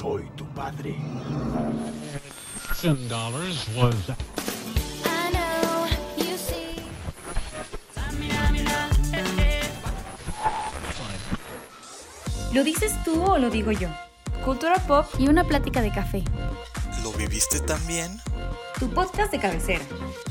[0.00, 0.96] soy tu padre.
[12.52, 13.88] ¿Lo dices tú o lo digo yo?
[14.42, 16.24] Cultura pop y una plática de café.
[17.02, 18.18] ¿Lo viviste también?
[18.78, 19.84] Tu podcast de cabecera.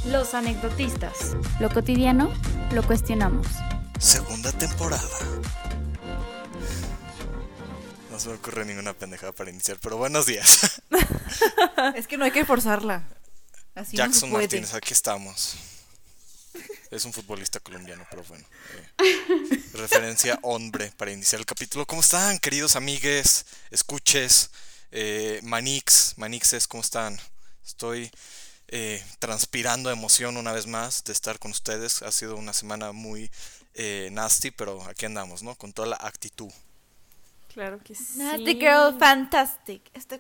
[0.08, 1.38] Los anecdotistas.
[1.60, 2.32] Lo cotidiano,
[2.74, 3.46] lo cuestionamos.
[4.00, 5.08] Segunda temporada.
[8.20, 10.82] No se me ocurre ninguna pendejada para iniciar, pero buenos días.
[11.96, 13.08] es que no hay que forzarla.
[13.74, 15.56] Así Jackson Martínez, aquí estamos.
[16.92, 18.44] Es un futbolista colombiano, pero bueno.
[18.98, 21.86] Eh, referencia hombre para iniciar el capítulo.
[21.86, 24.50] ¿Cómo están, queridos amigues, escuches,
[24.92, 27.18] eh, manix, manixes, cómo están?
[27.66, 28.12] Estoy
[28.68, 32.02] eh, transpirando emoción una vez más de estar con ustedes.
[32.02, 33.32] Ha sido una semana muy
[33.76, 35.56] eh, nasty, pero aquí andamos, ¿no?
[35.56, 36.52] Con toda la actitud.
[37.54, 38.20] Claro que sí.
[38.20, 39.90] Nasty girl, fantastic.
[39.94, 40.20] Estoy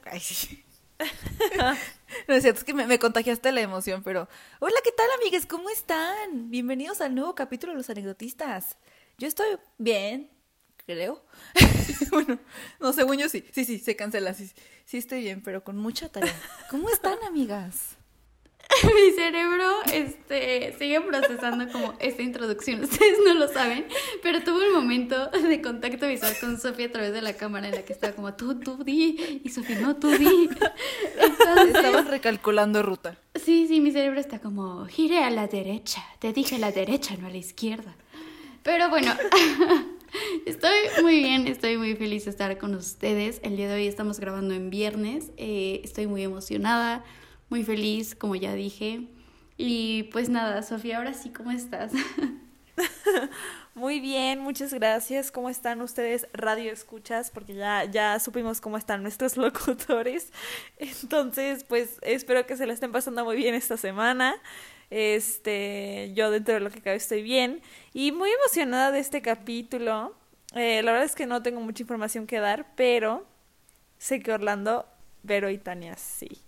[2.27, 4.27] no es cierto, es que me, contagiaste la emoción, pero...
[4.59, 5.45] Hola, ¿qué tal, amigas?
[5.45, 6.49] ¿Cómo están?
[6.49, 8.77] Bienvenidos al nuevo capítulo de Los Anecdotistas.
[9.19, 10.31] Yo estoy bien,
[10.85, 11.23] creo.
[12.11, 12.39] bueno,
[12.79, 13.45] no, según yo sí.
[13.53, 14.33] Sí, sí, se cancela.
[14.33, 14.51] Sí,
[14.85, 16.35] sí estoy bien, pero con mucha tarea.
[16.71, 17.98] ¿Cómo están, amigas?
[18.83, 22.83] mi cerebro este, sigue procesando como esta introducción.
[22.83, 23.85] Ustedes no lo saben,
[24.21, 27.75] pero tuve un momento de contacto visual con Sofía a través de la cámara en
[27.75, 29.41] la que estaba como tú, tú di.
[29.43, 30.49] Y Sofía, no, tú di.
[31.19, 33.17] Entonces, Estabas recalculando ruta.
[33.35, 36.03] Sí, sí, mi cerebro está como gire a la derecha.
[36.19, 37.95] Te dije a la derecha, no a la izquierda.
[38.63, 39.13] Pero bueno.
[40.47, 40.73] Estoy
[41.03, 43.39] muy bien, estoy muy feliz de estar con ustedes.
[43.43, 45.31] El día de hoy estamos grabando en viernes.
[45.37, 47.03] Eh, estoy muy emocionada
[47.49, 49.07] muy feliz, como ya dije.
[49.57, 51.91] Y pues nada, Sofía, ahora sí, ¿cómo estás?
[53.75, 55.31] Muy bien, muchas gracias.
[55.31, 57.31] ¿Cómo están ustedes, radio escuchas?
[57.31, 60.33] Porque ya, ya supimos cómo están nuestros locutores.
[60.77, 64.35] Entonces, pues espero que se la estén pasando muy bien esta semana.
[64.89, 67.61] Este, yo dentro de lo que cabe estoy bien
[67.93, 70.15] y muy emocionada de este capítulo.
[70.55, 73.25] Eh, la verdad es que no tengo mucha información que dar, pero
[73.97, 74.87] sé que Orlando,
[75.23, 76.41] Vero y Tania sí.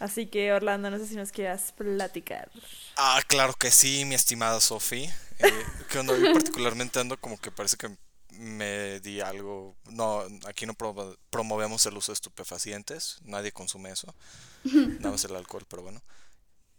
[0.00, 2.50] Así que Orlando, no sé si nos quieras platicar.
[2.96, 5.10] Ah, claro que sí, mi estimada Sofi.
[5.38, 7.94] Eh, que onda, yo particularmente ando como que parece que
[8.30, 9.76] me di algo.
[9.90, 14.14] No, aquí no promovemos el uso de estupefacientes, nadie consume eso.
[14.64, 16.02] Nada más el alcohol, pero bueno.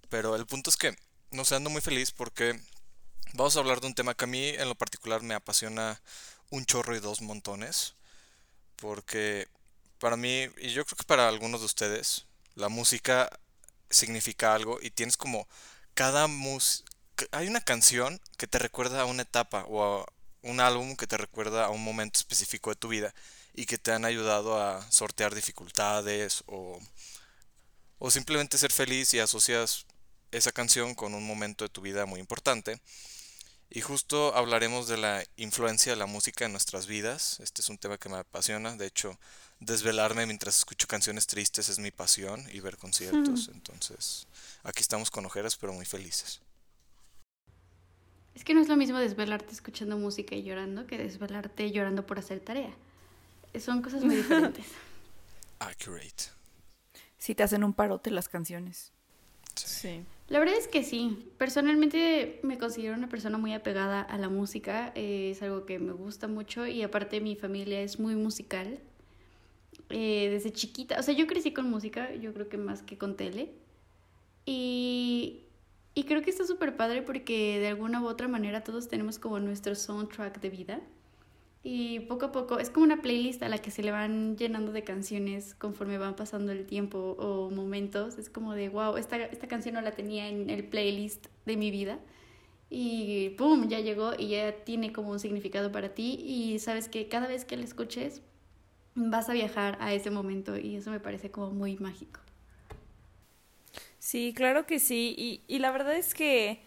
[0.09, 0.95] Pero el punto es que,
[1.29, 2.59] no sé, ando muy feliz porque
[3.33, 6.01] vamos a hablar de un tema que a mí en lo particular me apasiona
[6.49, 7.93] un chorro y dos montones.
[8.77, 9.47] Porque
[9.99, 12.25] para mí, y yo creo que para algunos de ustedes,
[12.55, 13.29] la música
[13.89, 15.47] significa algo y tienes como
[15.93, 16.83] cada mus
[17.31, 20.05] hay una canción que te recuerda a una etapa o a
[20.41, 23.13] un álbum que te recuerda a un momento específico de tu vida
[23.53, 26.79] y que te han ayudado a sortear dificultades o,
[27.99, 29.85] o simplemente ser feliz y asocias
[30.31, 32.79] esa canción con un momento de tu vida muy importante.
[33.69, 37.39] Y justo hablaremos de la influencia de la música en nuestras vidas.
[37.39, 38.75] Este es un tema que me apasiona.
[38.75, 39.17] De hecho,
[39.61, 43.49] desvelarme mientras escucho canciones tristes es mi pasión y ver conciertos.
[43.53, 44.27] Entonces,
[44.63, 46.41] aquí estamos con ojeras, pero muy felices.
[48.35, 52.19] Es que no es lo mismo desvelarte escuchando música y llorando que desvelarte llorando por
[52.19, 52.73] hacer tarea.
[53.59, 54.65] Son cosas muy diferentes.
[55.59, 56.23] Accurate.
[57.17, 58.91] Si te hacen un parote las canciones.
[59.53, 60.03] Sí.
[60.27, 61.29] La verdad es que sí.
[61.37, 64.91] Personalmente me considero una persona muy apegada a la música.
[64.95, 68.79] Eh, es algo que me gusta mucho y aparte mi familia es muy musical.
[69.91, 73.15] Eh, desde chiquita, o sea, yo crecí con música, yo creo que más que con
[73.15, 73.51] tele.
[74.45, 75.43] Y,
[75.93, 79.39] y creo que está súper padre porque de alguna u otra manera todos tenemos como
[79.39, 80.81] nuestro soundtrack de vida.
[81.63, 84.71] Y poco a poco es como una playlist a la que se le van llenando
[84.71, 88.17] de canciones conforme van pasando el tiempo o momentos.
[88.17, 91.69] Es como de, wow, esta, esta canción no la tenía en el playlist de mi
[91.69, 91.99] vida.
[92.69, 93.67] Y ¡pum!
[93.67, 96.15] Ya llegó y ya tiene como un significado para ti.
[96.25, 98.21] Y sabes que cada vez que la escuches
[98.95, 102.19] vas a viajar a ese momento y eso me parece como muy mágico.
[103.99, 105.15] Sí, claro que sí.
[105.17, 106.61] Y, y la verdad es que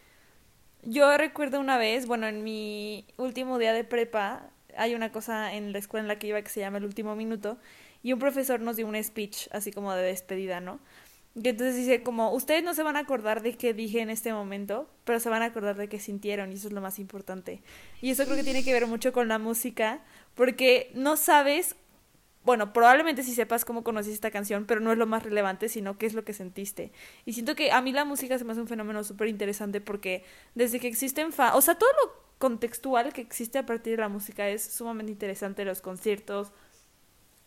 [0.82, 5.72] yo recuerdo una vez, bueno, en mi último día de prepa, hay una cosa en
[5.72, 7.58] la escuela en la que iba que se llama el último minuto
[8.02, 10.78] y un profesor nos dio un speech así como de despedida, ¿no?
[11.34, 14.32] Y entonces dice como, ustedes no se van a acordar de qué dije en este
[14.32, 17.60] momento, pero se van a acordar de qué sintieron y eso es lo más importante.
[18.00, 20.00] Y eso creo que tiene que ver mucho con la música,
[20.34, 21.74] porque no sabes
[22.44, 25.96] bueno, probablemente sí sepas cómo conociste esta canción, pero no es lo más relevante, sino
[25.96, 26.92] qué es lo que sentiste.
[27.24, 30.24] Y siento que a mí la música se me hace un fenómeno súper interesante porque
[30.54, 34.08] desde que existen fa o sea, todo lo contextual que existe a partir de la
[34.08, 36.52] música es sumamente interesante, los conciertos,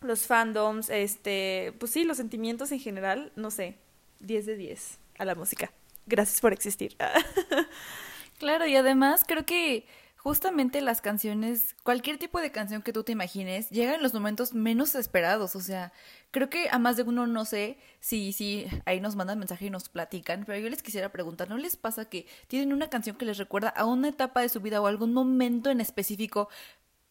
[0.02, 3.78] los fandoms, este, pues sí, los sentimientos en general, no sé,
[4.22, 5.72] 10 de 10 a la música.
[6.08, 6.96] Gracias por existir.
[8.40, 9.86] claro, y además creo que
[10.18, 14.54] justamente las canciones, cualquier tipo de canción que tú te imagines, llega en los momentos
[14.54, 15.56] menos esperados.
[15.56, 15.94] O sea,
[16.32, 19.70] creo que a más de uno no sé si, si ahí nos mandan mensaje y
[19.70, 23.26] nos platican, pero yo les quisiera preguntar, ¿no les pasa que tienen una canción que
[23.26, 26.50] les recuerda a una etapa de su vida o algún momento en específico,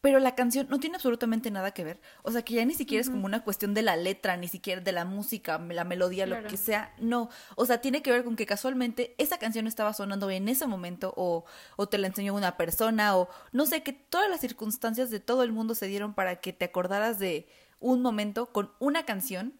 [0.06, 2.00] pero la canción no tiene absolutamente nada que ver.
[2.22, 4.80] O sea, que ya ni siquiera es como una cuestión de la letra, ni siquiera
[4.80, 6.94] de la música, la melodía, lo que sea.
[7.00, 10.68] No, o sea, tiene que ver con que casualmente esa canción estaba sonando en ese
[10.68, 11.44] momento o,
[11.74, 15.42] o te la enseñó una persona o no sé, que todas las circunstancias de todo
[15.42, 17.48] el mundo se dieron para que te acordaras de
[17.80, 19.54] un momento con una canción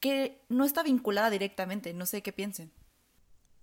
[0.00, 1.94] que no está vinculada directamente.
[1.94, 2.72] No sé qué piensen.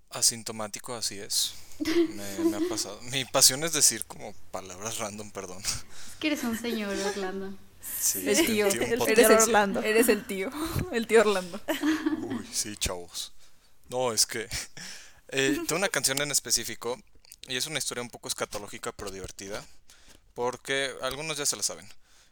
[0.09, 1.53] Asintomático, así es.
[1.79, 2.99] Me, ha pasado.
[3.03, 5.61] Mi pasión es decir como palabras random, perdón.
[5.63, 7.55] Es que eres un señor, Orlando.
[7.99, 9.81] Sí, el tío, eres Orlando.
[9.81, 10.49] Eres el tío,
[10.91, 11.59] el tío Orlando.
[12.21, 13.33] Uy, sí, chavos.
[13.89, 14.47] No, es que
[15.29, 16.99] eh, tengo una canción en específico
[17.47, 19.63] y es una historia un poco escatológica pero divertida
[20.33, 21.87] porque algunos ya se la saben.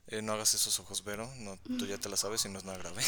[0.07, 1.29] Eh, no hagas esos ojos, Vero.
[1.39, 3.01] No, tú ya te la sabes y no es nada grave.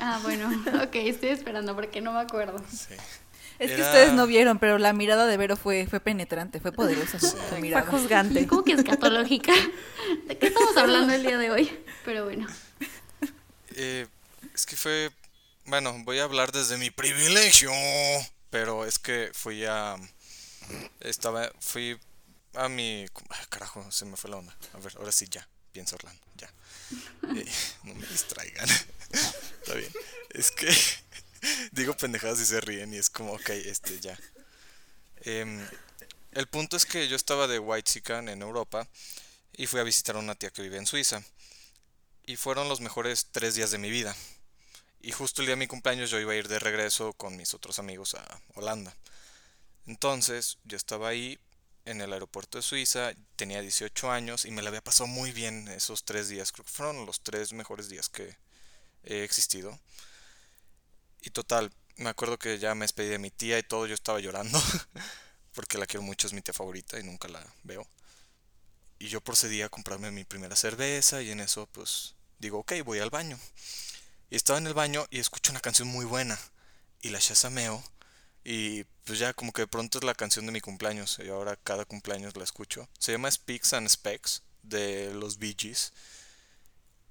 [0.00, 0.48] Ah, bueno,
[0.84, 2.64] ok, estoy esperando porque no me acuerdo.
[2.70, 2.94] Sí.
[3.58, 7.18] Es que ustedes no vieron, pero la mirada de Vero fue, fue penetrante, fue poderosa.
[7.18, 8.46] Fue juzgante.
[8.46, 9.52] ¿Cómo que escatológica?
[10.26, 11.76] ¿De qué estamos hablando el día de hoy?
[12.04, 12.46] Pero bueno.
[13.74, 14.06] Eh,
[14.54, 15.10] es que fue.
[15.64, 17.72] Bueno, voy a hablar desde mi privilegio.
[18.50, 19.96] Pero es que fui a.
[21.00, 21.50] Estaba.
[21.58, 21.98] Fui
[22.54, 23.06] a mi.
[23.48, 24.56] carajo, se me fue la onda.
[24.74, 25.46] A ver, ahora sí ya.
[25.72, 26.48] Piensa Orlando, ya.
[27.36, 27.44] Eh,
[27.82, 28.68] no me distraigan.
[29.10, 29.92] Está bien.
[30.30, 30.68] Es que
[31.72, 34.18] digo pendejadas y se ríen y es como, ok, este, ya.
[35.22, 35.66] Em,
[36.32, 38.88] el punto es que yo estaba de White Sican en Europa
[39.52, 41.22] y fui a visitar a una tía que vive en Suiza.
[42.26, 44.14] Y fueron los mejores tres días de mi vida.
[45.00, 47.54] Y justo el día de mi cumpleaños yo iba a ir de regreso con mis
[47.54, 48.94] otros amigos a Holanda.
[49.86, 51.38] Entonces yo estaba ahí
[51.86, 55.68] en el aeropuerto de Suiza, tenía 18 años y me la había pasado muy bien
[55.68, 56.52] esos tres días.
[56.52, 58.36] Creo que fueron los tres mejores días que
[59.04, 59.78] he existido.
[61.28, 64.18] Y total, me acuerdo que ya me despedí de mi tía y todo, yo estaba
[64.18, 64.58] llorando,
[65.52, 67.86] porque la quiero mucho, es mi tía favorita y nunca la veo.
[68.98, 73.00] Y yo procedí a comprarme mi primera cerveza y en eso pues digo, ok, voy
[73.00, 73.38] al baño.
[74.30, 76.38] Y estaba en el baño y escucho una canción muy buena.
[77.02, 77.84] Y la shazameo.
[78.42, 81.18] Y pues ya como que de pronto es la canción de mi cumpleaños.
[81.22, 82.88] Y ahora cada cumpleaños la escucho.
[82.98, 85.92] Se llama Speaks and Specs de los Bee Gees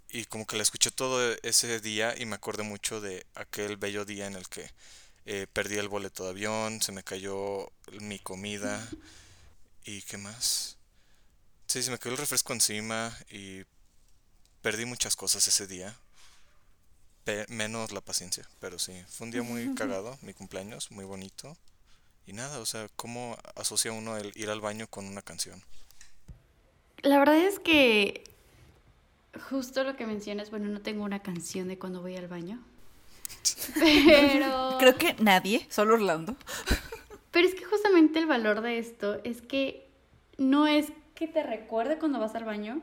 [0.10, 4.06] y como que la escuché todo ese día y me acuerdo mucho de aquel bello
[4.06, 4.70] día en el que
[5.26, 8.88] eh, perdí el boleto de avión, se me cayó mi comida
[9.84, 10.78] y qué más.
[11.66, 13.64] Sí, se me cayó el refresco encima y
[14.62, 15.94] perdí muchas cosas ese día.
[17.50, 21.58] menos la paciencia, pero sí, fue un día muy cagado, mi cumpleaños, muy bonito.
[22.26, 25.62] Y nada, o sea, ¿cómo asocia uno el ir al baño con una canción?
[27.02, 28.24] La verdad es que
[29.40, 32.60] justo lo que mencionas, bueno, no tengo una canción de cuando voy al baño.
[33.76, 34.78] Pero.
[34.80, 36.36] Creo que nadie, solo Orlando.
[37.32, 39.90] Pero es que justamente el valor de esto es que
[40.38, 42.82] no es que te recuerde cuando vas al baño,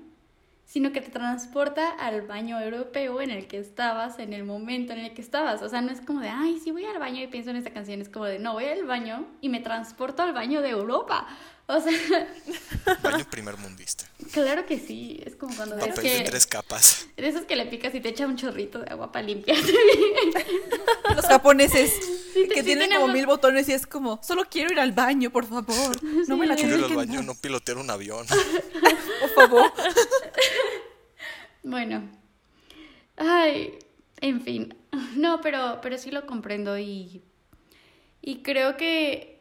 [0.65, 5.01] sino que te transporta al baño europeo en el que estabas, en el momento en
[5.01, 5.63] el que estabas.
[5.63, 7.71] O sea, no es como de, ay, si voy al baño y pienso en esta
[7.71, 11.27] canción, es como de, no, voy al baño y me transporto al baño de Europa.
[11.67, 11.93] O sea...
[13.03, 14.05] Baño primer mundista.
[14.33, 16.19] Claro que sí, es como cuando ves que...
[16.19, 17.07] de tres capas.
[17.17, 19.73] De esos que le picas y te echa un chorrito de agua para limpiarte.
[21.15, 25.31] Los japoneses que tienen como mil botones y es como, solo quiero ir al baño,
[25.31, 25.97] por favor.
[26.29, 28.27] No me la quiero ir al baño, no pilotear un avión.
[29.21, 29.73] por favor.
[31.63, 32.09] Bueno.
[33.17, 33.79] Ay,
[34.21, 34.75] en fin.
[35.17, 37.23] No, pero, pero sí lo comprendo y,
[38.21, 39.41] y creo que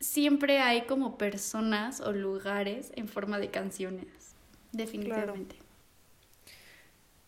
[0.00, 4.34] siempre hay como personas o lugares en forma de canciones,
[4.72, 5.56] definitivamente.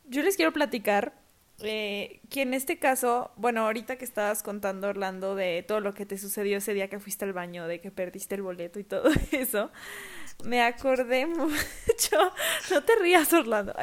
[0.06, 1.22] Yo les quiero platicar
[1.62, 6.07] eh, que en este caso, bueno, ahorita que estabas contando, Orlando, de todo lo que
[6.07, 9.11] te sucedió ese día que fuiste al baño, de que perdiste el boleto y todo
[9.33, 9.71] eso,
[10.45, 12.33] me acordé mucho.
[12.71, 13.75] No te rías, Orlando.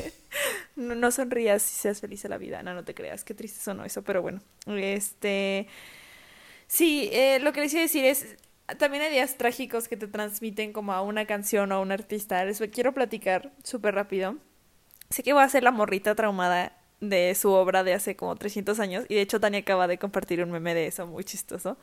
[0.76, 2.62] no, sonrías si seas feliz en la vida.
[2.62, 3.24] No, no te creas.
[3.24, 4.40] Qué triste sonó eso, pero bueno.
[4.66, 5.66] Este.
[6.66, 8.36] Sí, eh, lo que les iba a decir es,
[8.78, 12.44] también hay días trágicos que te transmiten como a una canción o a un artista.
[12.44, 14.36] Les quiero platicar súper rápido.
[15.10, 18.78] Sé que voy a ser la morrita traumada de su obra de hace como 300
[18.80, 21.78] años y de hecho Tania acaba de compartir un meme de eso muy chistoso.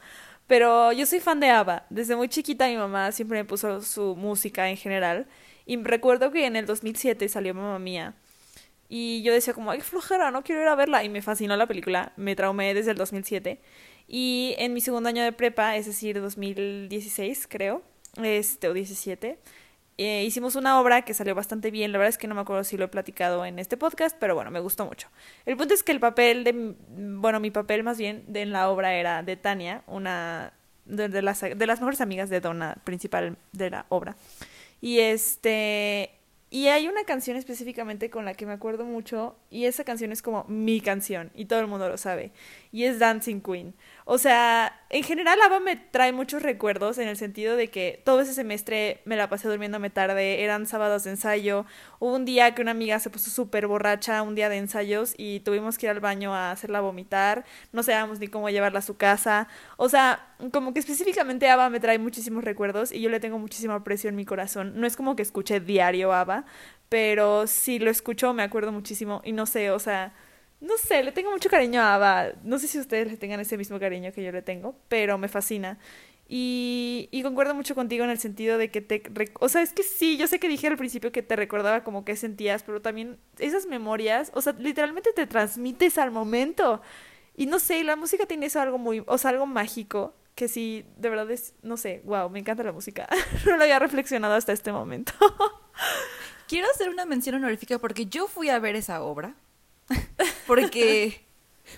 [0.48, 1.86] Pero yo soy fan de ABBA.
[1.90, 5.28] Desde muy chiquita mi mamá siempre me puso su música en general
[5.68, 8.16] y recuerdo que en el 2007 salió Mamá Mía
[8.90, 11.04] Y yo decía como, ay, flojera, no quiero ir a verla.
[11.04, 13.60] Y me fascinó la película, me traumé desde el 2007.
[14.08, 17.84] Y en mi segundo año de prepa, es decir, 2016 creo,
[18.24, 19.38] este, o 17,
[19.98, 21.92] eh, hicimos una obra que salió bastante bien.
[21.92, 24.36] La verdad es que no me acuerdo si lo he platicado en este podcast, pero
[24.36, 25.08] bueno, me gustó mucho.
[25.46, 28.70] El punto es que el papel de, bueno, mi papel más bien de, en la
[28.70, 30.54] obra era de Tania, una
[30.86, 34.16] de, las, de las mejores amigas de Donna, principal de la obra.
[34.82, 36.12] Y este,
[36.50, 40.22] y hay una canción específicamente con la que me acuerdo mucho y esa canción es
[40.22, 42.32] como mi canción y todo el mundo lo sabe
[42.72, 43.76] y es Dancing Queen.
[44.06, 48.22] O sea, en general ABBA me trae muchos recuerdos en el sentido de que todo
[48.22, 51.66] ese semestre me la pasé durmiéndome tarde, eran sábados de ensayo,
[52.00, 55.42] hubo un día que una amiga se puso súper borracha, un día de ensayos y
[55.42, 57.44] tuvimos que ir al baño a hacerla vomitar,
[57.74, 61.80] no sabíamos ni cómo llevarla a su casa, o sea, como que específicamente ABBA me
[61.80, 65.18] trae muchísimos recuerdos y yo le tengo muchísimo aprecio en mi corazón, no es como
[65.18, 66.46] que escuche diario ABBA,
[66.88, 70.14] pero si lo escucho me acuerdo muchísimo y no sé, o sea
[70.60, 72.32] no sé, le tengo mucho cariño a Ava.
[72.44, 75.28] No sé si ustedes le tengan ese mismo cariño que yo le tengo, pero me
[75.28, 75.78] fascina.
[76.30, 79.04] Y, y concuerdo mucho contigo en el sentido de que te...
[79.40, 82.04] O sea, es que sí, yo sé que dije al principio que te recordaba como
[82.04, 86.82] que sentías, pero también esas memorias, o sea, literalmente te transmites al momento.
[87.36, 90.86] Y no sé, la música tiene eso algo muy, o sea, algo mágico, que sí,
[90.98, 93.08] de verdad es, no sé, wow, me encanta la música.
[93.46, 95.14] no lo había reflexionado hasta este momento.
[96.48, 99.36] Quiero hacer una mención honorífica porque yo fui a ver esa obra
[100.48, 101.26] porque,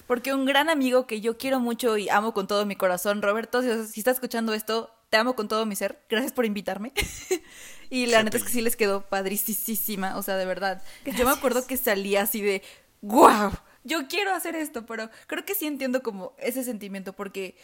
[0.07, 3.61] porque un gran amigo que yo quiero mucho y amo con todo mi corazón, Roberto,
[3.61, 5.99] si, si estás escuchando esto, te amo con todo mi ser.
[6.09, 6.93] Gracias por invitarme.
[7.89, 10.83] y la neta es que sí les quedó padricísima, o sea, de verdad.
[11.05, 12.61] Yo me acuerdo que salía así de,
[13.01, 13.51] wow,
[13.83, 17.57] yo quiero hacer esto, pero creo que sí entiendo como ese sentimiento porque,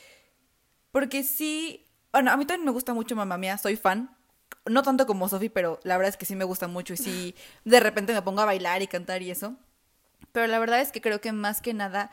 [0.92, 4.16] porque sí, bueno, a mí también me gusta mucho Mamá Mía, soy fan.
[4.68, 7.36] No tanto como Sofi, pero la verdad es que sí me gusta mucho y sí,
[7.66, 9.56] de repente me pongo a bailar y cantar y eso.
[10.32, 12.12] Pero la verdad es que creo que más que nada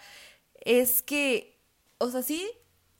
[0.54, 1.60] es que,
[1.98, 2.48] o sea, sí,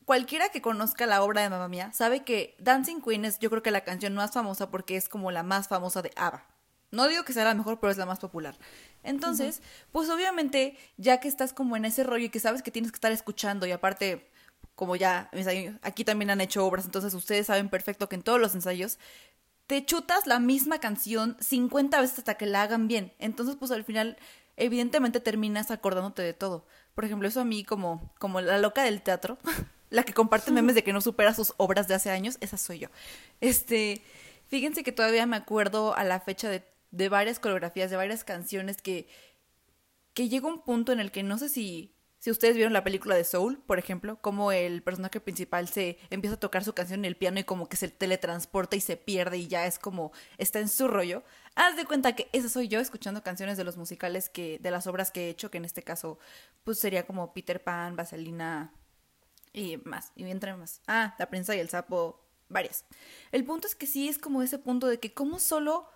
[0.04, 3.62] cualquiera que conozca la obra de Mamma Mía sabe que Dancing Queen es yo creo
[3.62, 6.46] que la canción más famosa porque es como la más famosa de ABBA.
[6.90, 8.54] No digo que sea la mejor, pero es la más popular.
[9.02, 12.92] Entonces, pues obviamente, ya que estás como en ese rollo y que sabes que tienes
[12.92, 14.30] que estar escuchando y aparte,
[14.74, 15.30] como ya
[15.80, 18.98] aquí también han hecho obras, entonces ustedes saben perfecto que en todos los ensayos
[19.66, 23.14] te chutas la misma canción 50 veces hasta que la hagan bien.
[23.18, 24.18] Entonces, pues al final
[24.62, 26.66] evidentemente terminas acordándote de todo.
[26.94, 29.38] Por ejemplo, eso a mí como, como la loca del teatro,
[29.90, 32.80] la que comparte memes de que no supera sus obras de hace años, esa soy
[32.80, 32.88] yo.
[33.40, 34.02] Este,
[34.48, 38.80] fíjense que todavía me acuerdo a la fecha de, de varias coreografías, de varias canciones
[38.80, 39.08] que,
[40.14, 43.16] que llega un punto en el que no sé si si ustedes vieron la película
[43.16, 47.06] de Soul, por ejemplo, como el personaje principal se empieza a tocar su canción en
[47.06, 50.60] el piano y como que se teletransporta y se pierde y ya es como está
[50.60, 51.24] en su rollo.
[51.54, 54.86] Haz de cuenta que esa soy yo escuchando canciones de los musicales que de las
[54.86, 56.18] obras que he hecho, que en este caso
[56.64, 58.72] pues sería como Peter Pan, Vaselina
[59.52, 60.80] y más, y entre más.
[60.86, 62.84] Ah, La prensa y el sapo, varias.
[63.32, 65.88] El punto es que sí es como ese punto de que como solo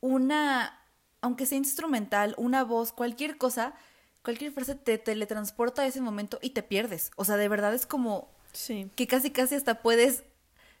[0.00, 0.76] una
[1.20, 3.74] aunque sea instrumental, una voz, cualquier cosa,
[4.22, 7.10] cualquier frase te teletransporta a ese momento y te pierdes.
[7.16, 8.90] O sea, de verdad es como sí.
[8.96, 10.24] que casi casi hasta puedes,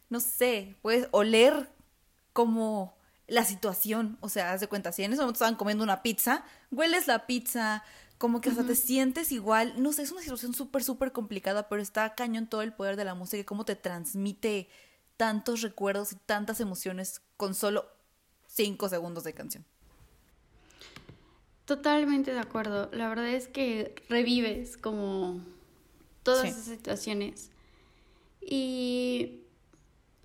[0.08, 1.70] no sé, puedes oler
[2.32, 2.94] como
[3.30, 4.18] la situación.
[4.20, 7.26] O sea, haz de cuenta, si en ese momento estaban comiendo una pizza, hueles la
[7.26, 7.84] pizza,
[8.18, 9.80] como que hasta te sientes igual.
[9.80, 13.04] No sé, es una situación súper, súper complicada, pero está cañón todo el poder de
[13.04, 14.68] la música y cómo te transmite
[15.16, 17.86] tantos recuerdos y tantas emociones con solo
[18.48, 19.64] cinco segundos de canción.
[21.66, 22.90] Totalmente de acuerdo.
[22.92, 25.40] La verdad es que revives como
[26.24, 27.50] todas esas situaciones.
[28.40, 29.39] Y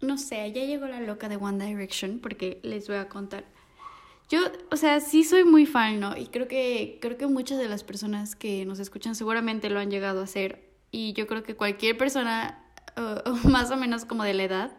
[0.05, 3.45] no sé, ya llegó la loca de One Direction porque les voy a contar.
[4.29, 4.39] Yo,
[4.71, 6.17] o sea, sí soy muy fan, ¿no?
[6.17, 9.91] Y creo que creo que muchas de las personas que nos escuchan seguramente lo han
[9.91, 12.63] llegado a hacer y yo creo que cualquier persona
[13.43, 14.77] más o menos como de la edad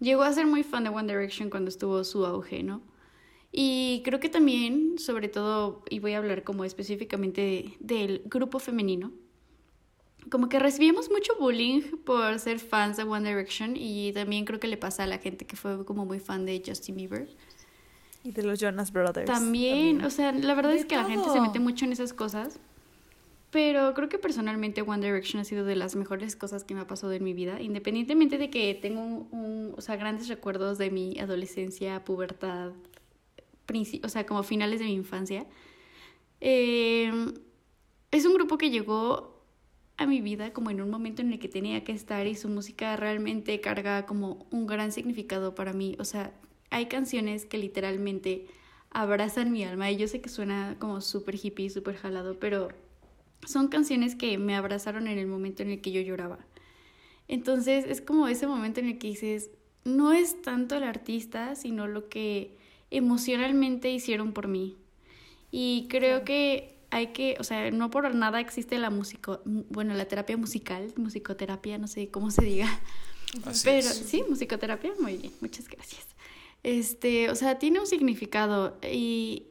[0.00, 2.82] llegó a ser muy fan de One Direction cuando estuvo su auge, ¿no?
[3.52, 9.12] Y creo que también, sobre todo, y voy a hablar como específicamente del grupo femenino,
[10.30, 14.68] como que recibimos mucho bullying por ser fans de One Direction y también creo que
[14.68, 17.28] le pasa a la gente que fue como muy fan de Justin Bieber.
[18.22, 19.26] Y de los Jonas Brothers.
[19.26, 22.58] También, o sea, la verdad es que la gente se mete mucho en esas cosas.
[23.50, 26.86] Pero creo que personalmente One Direction ha sido de las mejores cosas que me ha
[26.86, 31.18] pasado en mi vida, independientemente de que tengo un, o sea, grandes recuerdos de mi
[31.18, 32.70] adolescencia, pubertad,
[34.02, 35.46] o sea, como finales de mi infancia.
[36.40, 37.34] Em,
[38.12, 39.29] es un grupo que llegó
[40.00, 42.48] a mi vida como en un momento en el que tenía que estar y su
[42.48, 45.94] música realmente carga como un gran significado para mí.
[45.98, 46.32] O sea,
[46.70, 48.46] hay canciones que literalmente
[48.88, 49.90] abrazan mi alma.
[49.90, 52.68] Y yo sé que suena como súper hippie, súper jalado, pero
[53.46, 56.38] son canciones que me abrazaron en el momento en el que yo lloraba.
[57.28, 59.50] Entonces es como ese momento en el que dices,
[59.84, 62.56] no es tanto el artista, sino lo que
[62.90, 64.78] emocionalmente hicieron por mí.
[65.50, 70.06] Y creo que hay que, o sea, no por nada existe la música, bueno, la
[70.06, 72.80] terapia musical, musicoterapia, no sé cómo se diga.
[73.64, 76.06] Pero sí, musicoterapia, muy bien, muchas gracias.
[76.62, 79.46] Este, o sea, tiene un significado y,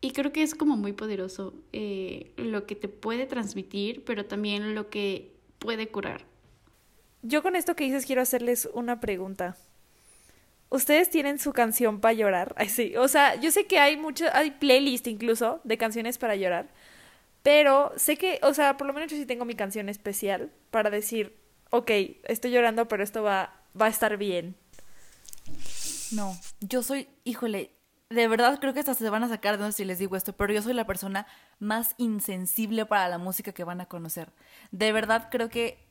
[0.00, 4.74] y creo que es como muy poderoso eh, lo que te puede transmitir, pero también
[4.74, 6.24] lo que puede curar.
[7.22, 9.56] Yo con esto que dices quiero hacerles una pregunta.
[10.72, 12.54] ¿Ustedes tienen su canción para llorar?
[12.58, 12.96] Ay, sí.
[12.96, 16.68] O sea, yo sé que hay mucho, hay playlist incluso de canciones para llorar.
[17.42, 20.88] Pero sé que, o sea, por lo menos yo sí tengo mi canción especial para
[20.88, 21.36] decir,
[21.70, 21.90] ok,
[22.24, 24.56] estoy llorando, pero esto va, va a estar bien.
[26.12, 27.72] No, yo soy, híjole,
[28.08, 30.32] de verdad creo que hasta se van a sacar de donde si les digo esto,
[30.32, 31.26] pero yo soy la persona
[31.58, 34.30] más insensible para la música que van a conocer.
[34.70, 35.84] De verdad creo que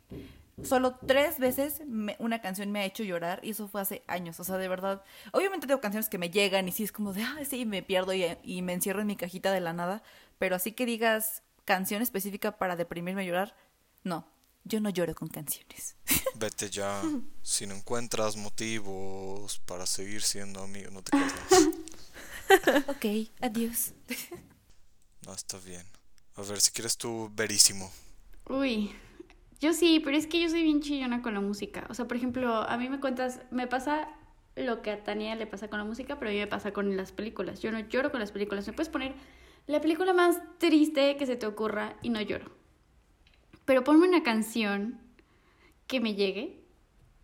[0.64, 1.82] solo tres veces
[2.20, 4.40] una canción me ha hecho llorar y eso fue hace años.
[4.40, 7.24] O sea, de verdad, obviamente tengo canciones que me llegan y sí es como de,
[7.24, 10.04] ah, sí, me pierdo y, y me encierro en mi cajita de la nada,
[10.40, 13.56] pero así que digas canción específica para deprimirme a llorar,
[14.04, 14.28] no,
[14.64, 15.96] yo no lloro con canciones.
[16.36, 17.02] Vete ya.
[17.44, 22.88] Si no encuentras motivos para seguir siendo amigo, no te quedes.
[22.88, 23.94] ok, adiós.
[25.26, 25.84] No, está bien.
[26.36, 27.92] A ver, si quieres tú, verísimo.
[28.48, 28.96] Uy,
[29.62, 31.86] yo sí, pero es que yo soy bien chillona con la música.
[31.90, 34.10] O sea, por ejemplo, a mí me cuentas, me pasa
[34.56, 36.98] lo que a Tania le pasa con la música, pero a mí me pasa con
[36.98, 37.62] las películas.
[37.62, 38.66] Yo no lloro con las películas.
[38.66, 39.14] Me puedes poner
[39.68, 42.52] la película más triste que se te ocurra y no lloro.
[43.66, 45.00] Pero ponme una canción
[45.86, 46.64] que me llegue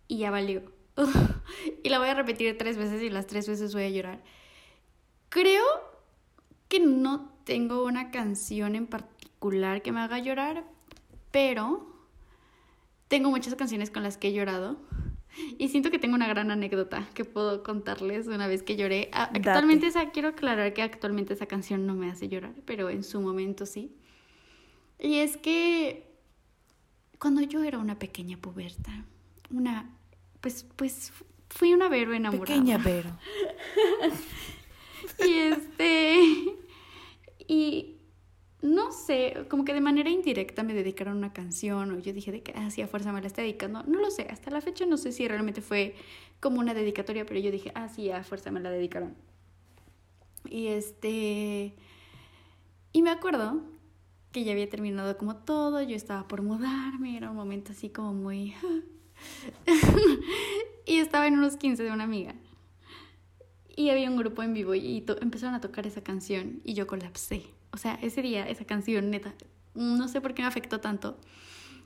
[0.06, 0.62] y ya valió.
[1.82, 4.22] y la voy a repetir tres veces y las tres veces voy a llorar.
[5.28, 5.64] Creo
[6.68, 10.64] que no tengo una canción en particular que me haga llorar,
[11.32, 11.87] pero
[13.08, 14.78] tengo muchas canciones con las que he llorado.
[15.56, 19.08] Y siento que tengo una gran anécdota que puedo contarles una vez que lloré.
[19.12, 23.20] Actualmente esa, quiero aclarar que actualmente esa canción no me hace llorar, pero en su
[23.20, 23.94] momento sí.
[24.98, 26.10] Y es que
[27.18, 29.04] cuando yo era una pequeña puberta,
[29.50, 29.90] una,
[30.40, 31.12] pues, pues
[31.50, 32.46] fui una Vero enamorada.
[32.46, 33.10] Pequeña Vero.
[35.26, 36.20] y este,
[37.46, 37.97] y
[38.60, 42.42] no sé, como que de manera indirecta me dedicaron una canción o yo dije de
[42.42, 43.84] que hacía ah, fuerza me la está dedicando.
[43.84, 45.94] No lo sé, hasta la fecha no sé si realmente fue
[46.40, 49.14] como una dedicatoria, pero yo dije, ah, a fuerza me la dedicaron.
[50.48, 51.74] Y este,
[52.92, 53.62] y me acuerdo
[54.32, 58.12] que ya había terminado como todo, yo estaba por mudarme, era un momento así como
[58.12, 58.54] muy...
[60.86, 62.34] y estaba en unos 15 de una amiga.
[63.76, 67.57] Y había un grupo en vivo y empezaron a tocar esa canción y yo colapsé.
[67.78, 69.32] O sea, ese día, esa canción, neta,
[69.76, 71.16] no sé por qué me afectó tanto.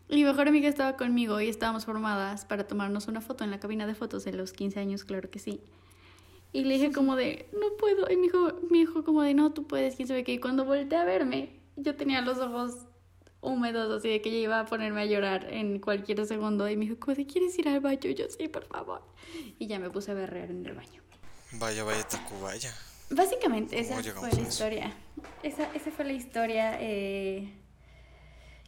[0.09, 3.87] Mi mejor amiga estaba conmigo y estábamos formadas para tomarnos una foto en la cabina
[3.87, 5.61] de fotos de los 15 años, claro que sí.
[6.51, 8.11] Y le dije como de, no puedo.
[8.11, 10.33] Y me dijo, me dijo como de, no, tú puedes, quién sabe qué.
[10.33, 12.87] Y cuando volteé a verme, yo tenía los ojos
[13.43, 16.71] húmedos, así de que ella iba a ponerme a llorar en cualquier segundo.
[16.71, 18.09] Y me dijo, ¿quieres ir al baño?
[18.13, 19.03] Yo, sí, por favor.
[19.59, 21.03] Y ya me puse a berrear en el baño.
[21.53, 22.75] Vaya, vaya, Tacubaya.
[23.15, 24.93] Básicamente, esa fue la historia.
[25.43, 26.79] Esa, esa fue la historia.
[26.81, 27.53] Eh...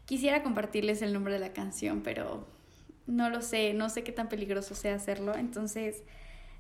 [0.07, 2.47] Quisiera compartirles el nombre de la canción, pero
[3.07, 5.35] no lo sé, no sé qué tan peligroso sea hacerlo.
[5.35, 6.03] Entonces,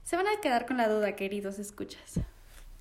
[0.03, 2.20] se van a quedar con la duda, queridos escuchas.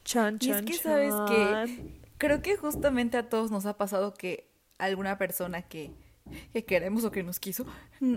[0.05, 4.13] Chan, chan, y es que sabes que creo que justamente a todos nos ha pasado
[4.13, 5.91] que alguna persona que,
[6.53, 7.65] que queremos o que nos quiso,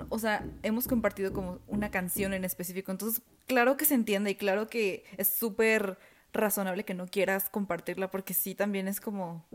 [0.08, 2.92] o sea, hemos compartido como una canción en específico.
[2.92, 5.98] Entonces, claro que se entiende y claro que es súper
[6.36, 9.46] razonable que no quieras compartirla porque sí también es como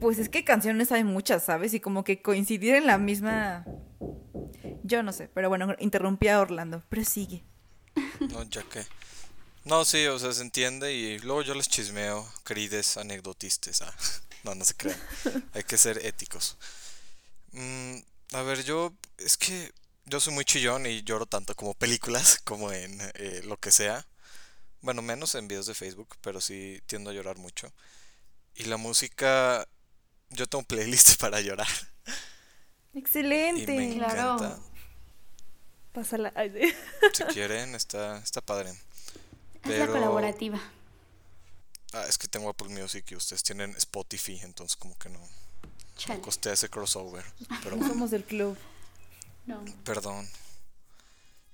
[0.00, 1.74] pues es que canciones hay muchas, ¿sabes?
[1.74, 3.66] Y como que coincidir en la misma
[4.82, 7.44] yo no sé, pero bueno, interrumpí a Orlando, pero sigue.
[8.20, 8.84] No, ya que
[9.64, 13.82] no, sí, o sea, se entiende y luego yo les chismeo, querides anecdotistas.
[13.82, 13.94] Ah,
[14.44, 14.98] no, no se crean.
[15.52, 16.56] Hay que ser éticos.
[17.52, 17.96] Mm,
[18.32, 19.72] a ver, yo, es que
[20.06, 24.06] yo soy muy chillón y lloro tanto como películas, como en eh, lo que sea.
[24.82, 27.72] Bueno, menos en videos de Facebook, pero sí tiendo a llorar mucho.
[28.54, 29.66] Y la música,
[30.30, 31.68] yo tengo playlists para llorar.
[32.94, 34.34] Excelente, me claro.
[34.34, 34.58] Encanta.
[35.92, 36.32] Pásala.
[37.12, 38.72] Si quieren, está, está padre.
[39.64, 40.60] Es la colaborativa.
[41.92, 45.20] Ah, es que tengo Apple Music y ustedes tienen Spotify, entonces como que no,
[46.08, 47.24] no costea ese crossover.
[47.62, 48.56] Pero no somos del club.
[49.46, 49.64] No.
[49.84, 50.28] Perdón.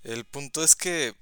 [0.03, 1.15] El punto es que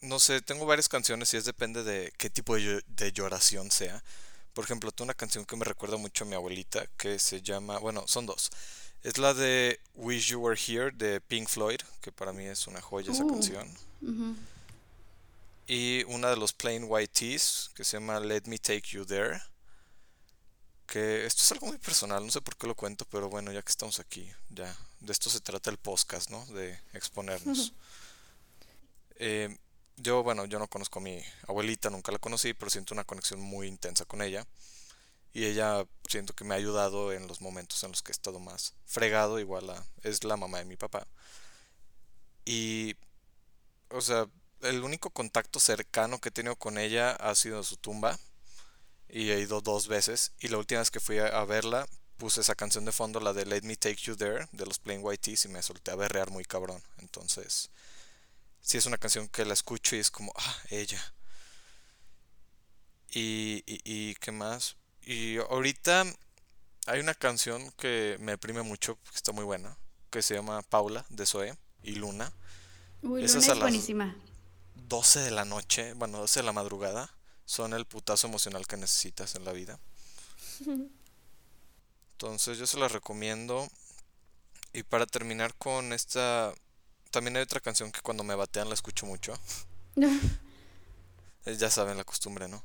[0.00, 4.02] no sé, tengo varias canciones y es depende de qué tipo de, de lloración sea.
[4.54, 7.78] Por ejemplo, tengo una canción que me recuerda mucho a mi abuelita que se llama,
[7.78, 8.50] bueno, son dos.
[9.04, 12.80] Es la de Wish You Were Here de Pink Floyd, que para mí es una
[12.80, 13.28] joya esa Uh.
[13.30, 13.72] canción.
[15.66, 19.40] Y una de los Plain White Tees que se llama Let Me Take You There.
[20.86, 23.60] Que esto es algo muy personal, no sé por qué lo cuento, pero bueno, ya
[23.60, 26.44] que estamos aquí, ya de esto se trata el podcast, ¿no?
[26.46, 27.72] De exponernos.
[29.20, 29.58] Eh,
[29.98, 33.40] yo, bueno, yo no conozco a mi abuelita, nunca la conocí, pero siento una conexión
[33.40, 34.46] muy intensa con ella.
[35.32, 38.38] Y ella siento que me ha ayudado en los momentos en los que he estado
[38.40, 41.06] más fregado, igual es la mamá de mi papá.
[42.44, 42.96] Y,
[43.90, 44.26] o sea,
[44.62, 48.18] el único contacto cercano que he tenido con ella ha sido su tumba.
[49.10, 50.32] Y he ido dos veces.
[50.40, 51.86] Y la última vez que fui a, a verla,
[52.18, 55.00] puse esa canción de fondo, la de Let Me Take You There, de los Plain
[55.02, 56.82] White Tees, y me solté a berrear muy cabrón.
[56.98, 57.70] Entonces,
[58.60, 61.02] sí es una canción que la escucho y es como, ah, ella.
[63.10, 64.76] Y, y, y qué más.
[65.02, 66.04] Y ahorita
[66.86, 69.76] hay una canción que me deprime mucho, que está muy buena,
[70.10, 72.32] que se llama Paula, de Zoe, y Luna.
[73.02, 74.16] Uy, Esa Luna es a es las- buenísima.
[74.74, 77.12] 12 de la noche, bueno, 12 de la madrugada,
[77.44, 79.78] son el putazo emocional que necesitas en la vida.
[82.12, 83.68] Entonces yo se las recomiendo.
[84.72, 86.52] Y para terminar con esta...
[87.10, 89.34] También hay otra canción que cuando me batean la escucho mucho.
[91.44, 92.62] Eh, Ya saben la costumbre, ¿no?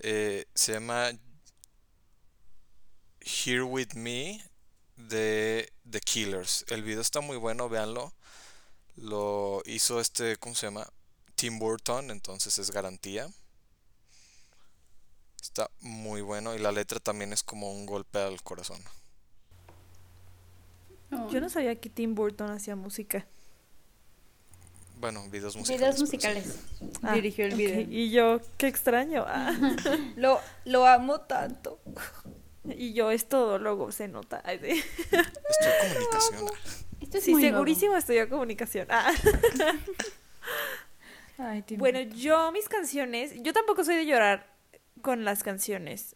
[0.00, 1.10] Eh, se llama
[3.20, 4.44] Here With Me
[4.96, 6.64] de The Killers.
[6.68, 8.12] El video está muy bueno, véanlo.
[8.96, 10.86] Lo hizo este, ¿cómo se llama?
[11.34, 13.30] Tim Burton, entonces es garantía.
[15.40, 18.82] Está muy bueno y la letra también es como un golpe al corazón.
[21.30, 23.26] Yo no sabía que Tim Burton hacía música.
[25.00, 25.80] Bueno, videos musicales.
[25.80, 26.02] Videos sí.
[26.02, 26.58] musicales.
[27.02, 27.58] Ah, Dirigió el ok.
[27.58, 27.80] video.
[27.88, 29.24] Y yo, qué extraño.
[29.26, 29.52] Ah.
[30.16, 31.80] Lo, lo amo tanto.
[32.68, 34.42] Y yo, es todo, luego se nota.
[34.44, 34.68] Ay, sí.
[35.10, 36.50] Estudio comunicación.
[37.00, 38.86] Esto es Sí, muy segurísimo estudió comunicación.
[38.90, 39.10] Ah.
[41.38, 41.64] Ay.
[41.78, 44.46] Bueno, yo mis canciones, yo tampoco soy de llorar
[45.00, 46.14] con las canciones.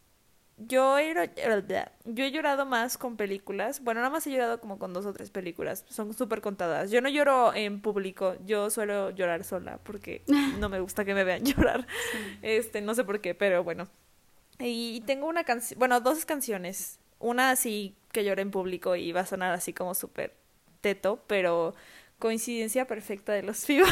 [0.57, 3.81] Yo he, llor- yo he llorado más con películas.
[3.83, 5.83] Bueno, nada más he llorado como con dos o tres películas.
[5.89, 6.91] Son súper contadas.
[6.91, 8.35] Yo no lloro en público.
[8.45, 10.23] Yo suelo llorar sola porque
[10.59, 11.85] no me gusta que me vean llorar.
[12.41, 13.87] Este, no sé por qué, pero bueno.
[14.59, 16.99] Y tengo una canción, bueno, dos canciones.
[17.19, 20.33] Una así que lloré en público y va a sonar así como súper
[20.79, 21.75] teto, pero
[22.19, 23.87] coincidencia perfecta de los FIBA.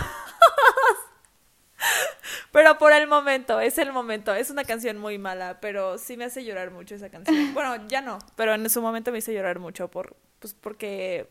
[2.52, 4.34] Pero por el momento, es el momento.
[4.34, 7.36] Es una canción muy mala, pero sí me hace llorar mucho esa canción.
[7.54, 11.28] Bueno, ya no, pero en su momento me hizo llorar mucho por, pues porque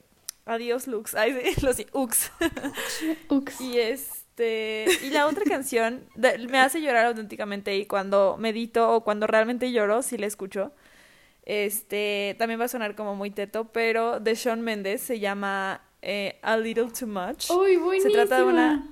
[0.46, 2.30] adiós Lux, ay sí, los Ux.
[3.28, 3.60] Ux.
[3.60, 9.02] Y este, y la otra canción de- me hace llorar auténticamente y cuando medito o
[9.04, 10.72] cuando realmente lloro, si la escucho.
[11.44, 16.38] Este, también va a sonar como muy teto, pero de Shawn Mendes se llama eh,
[16.42, 17.50] A Little Too Much.
[17.50, 18.91] Uy, Se trata de una...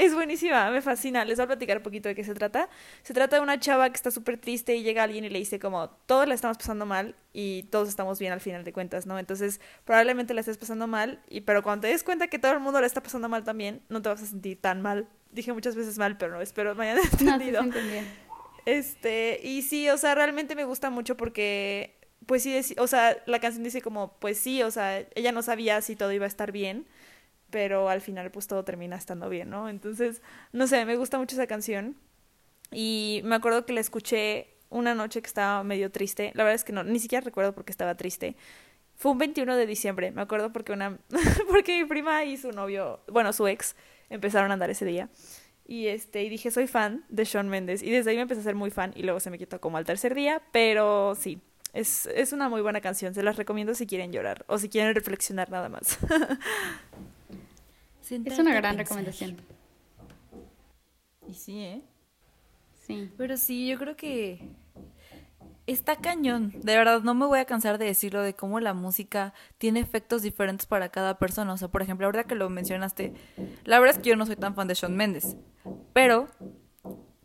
[0.00, 1.26] Es buenísima, me fascina.
[1.26, 2.70] Les voy a platicar un poquito de qué se trata.
[3.02, 5.58] Se trata de una chava que está súper triste y llega alguien y le dice
[5.58, 9.18] como, todos la estamos pasando mal y todos estamos bien al final de cuentas, ¿no?
[9.18, 12.60] Entonces, probablemente la estés pasando mal, y, pero cuando te des cuenta que todo el
[12.60, 15.06] mundo la está pasando mal también, no te vas a sentir tan mal.
[15.32, 17.60] Dije muchas veces mal, pero no, espero me hayan No, entendido.
[17.60, 18.04] entendía.
[18.64, 21.94] Este, y sí, o sea, realmente me gusta mucho porque,
[22.26, 25.80] pues sí, o sea, la canción dice como, pues sí, o sea, ella no sabía
[25.82, 26.86] si todo iba a estar bien,
[27.50, 29.68] pero al final pues todo termina estando bien, ¿no?
[29.68, 31.96] Entonces, no sé, me gusta mucho esa canción
[32.72, 36.64] y me acuerdo que la escuché una noche que estaba medio triste, la verdad es
[36.64, 38.36] que no, ni siquiera recuerdo por qué estaba triste.
[38.96, 40.98] Fue un 21 de diciembre, me acuerdo porque una
[41.48, 43.74] porque mi prima y su novio, bueno, su ex
[44.10, 45.08] empezaron a andar ese día.
[45.66, 47.82] Y este, y dije, soy fan de Shawn Mendes.
[47.82, 49.76] Y desde ahí me empecé a ser muy fan y luego se me quitó como
[49.76, 50.42] al tercer día.
[50.50, 51.40] Pero sí,
[51.72, 53.14] es, es una muy buena canción.
[53.14, 55.98] Se las recomiendo si quieren llorar o si quieren reflexionar nada más.
[58.10, 59.36] Es una gran recomendación.
[61.28, 61.82] Y sí, ¿eh?
[62.86, 63.10] Sí.
[63.16, 64.48] Pero sí, yo creo que
[65.66, 66.52] está cañón.
[66.62, 70.22] De verdad, no me voy a cansar de decirlo de cómo la música tiene efectos
[70.22, 71.52] diferentes para cada persona.
[71.52, 73.14] O sea, por ejemplo, ahora que lo mencionaste,
[73.64, 75.36] la verdad es que yo no soy tan fan de Shawn Mendes.
[75.92, 76.28] Pero,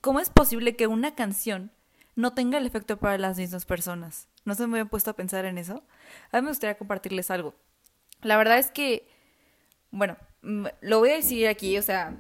[0.02, 1.71] ¿cómo es posible que una canción
[2.15, 4.28] no tenga el efecto para las mismas personas?
[4.43, 5.84] ¿No se me habían puesto a pensar en eso?
[6.32, 7.56] A mí me gustaría compartirles algo.
[8.21, 9.08] La verdad es que,
[9.89, 10.17] bueno,
[10.81, 12.15] lo voy a decir aquí, o sea,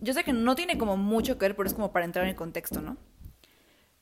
[0.00, 2.34] yo sé que no tiene como mucho que ver, pero es como para entrar en
[2.34, 2.96] contexto, ¿no?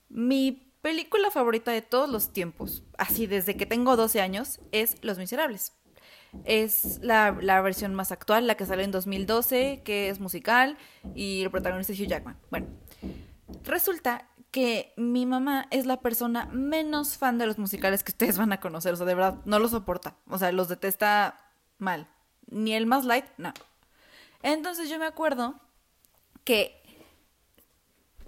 [0.09, 5.19] Mi película favorita de todos los tiempos, así desde que tengo 12 años, es Los
[5.19, 5.73] Miserables.
[6.45, 10.77] es la, la, versión más actual, la que sale en 2012, que es musical
[11.14, 12.38] y el protagonista es Hugh Jackman.
[12.51, 12.67] Bueno,
[13.64, 18.53] resulta que mi mamá es la persona menos fan de los musicales que ustedes van
[18.53, 21.38] a conocer, o sea, de verdad, no los soporta, o sea, los detesta
[21.79, 22.09] mal,
[22.47, 23.53] ni el más light, no.
[24.42, 25.61] Entonces yo me acuerdo
[26.44, 26.83] que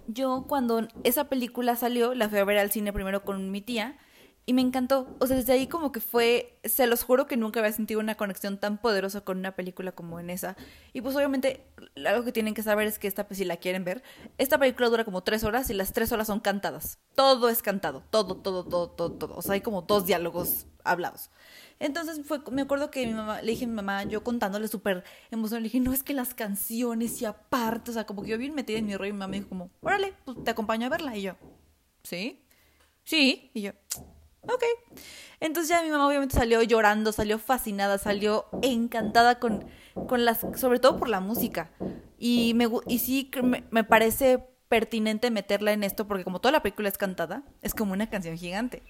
[0.07, 3.97] yo cuando esa película salió, la fui a ver al cine primero con mi tía,
[4.45, 5.15] y me encantó.
[5.19, 8.15] O sea, desde ahí como que fue, se los juro que nunca había sentido una
[8.15, 10.57] conexión tan poderosa con una película como en esa.
[10.93, 11.65] Y pues obviamente
[12.05, 14.03] algo que tienen que saber es que esta, pues si la quieren ver,
[14.37, 16.99] esta película dura como tres horas y las tres horas son cantadas.
[17.15, 19.35] Todo es cantado, todo, todo, todo, todo, todo.
[19.35, 21.29] O sea, hay como dos diálogos hablados.
[21.81, 25.03] Entonces fue, me acuerdo que mi mamá, le dije a mi mamá, yo contándole súper
[25.31, 28.37] emocionada, le dije, no es que las canciones y aparte, o sea, como que yo
[28.37, 30.85] bien metida en mi rollo y mi mamá me dijo como, órale, pues te acompaño
[30.85, 31.17] a verla.
[31.17, 31.35] Y yo,
[32.03, 32.45] ¿sí?
[33.03, 33.49] Sí.
[33.55, 33.71] Y yo,
[34.43, 34.63] ok.
[35.39, 39.65] Entonces ya mi mamá obviamente salió llorando, salió fascinada, salió encantada con,
[40.07, 41.71] con las, sobre todo por la música.
[42.19, 46.61] Y, me, y sí me, me parece pertinente meterla en esto porque como toda la
[46.61, 48.83] película es cantada, es como una canción gigante.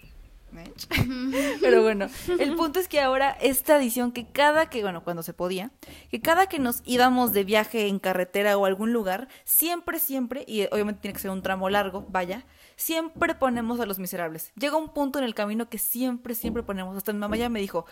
[1.61, 2.07] Pero bueno,
[2.39, 5.71] el punto es que ahora esta edición que cada que, bueno, cuando se podía,
[6.09, 10.63] que cada que nos íbamos de viaje en carretera o algún lugar, siempre, siempre, y
[10.71, 14.51] obviamente tiene que ser un tramo largo, vaya, siempre ponemos a los miserables.
[14.55, 16.97] Llega un punto en el camino que siempre, siempre ponemos.
[16.97, 17.85] Hasta mi mamá ya me dijo,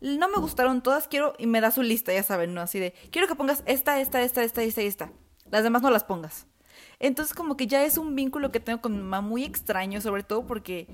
[0.00, 2.60] no me gustaron todas, quiero, y me da su lista, ya saben, ¿no?
[2.60, 5.12] Así de, quiero que pongas esta, esta, esta, esta, esta y esta.
[5.50, 6.46] Las demás no las pongas.
[6.98, 10.22] Entonces como que ya es un vínculo que tengo con mi mamá muy extraño, sobre
[10.22, 10.86] todo porque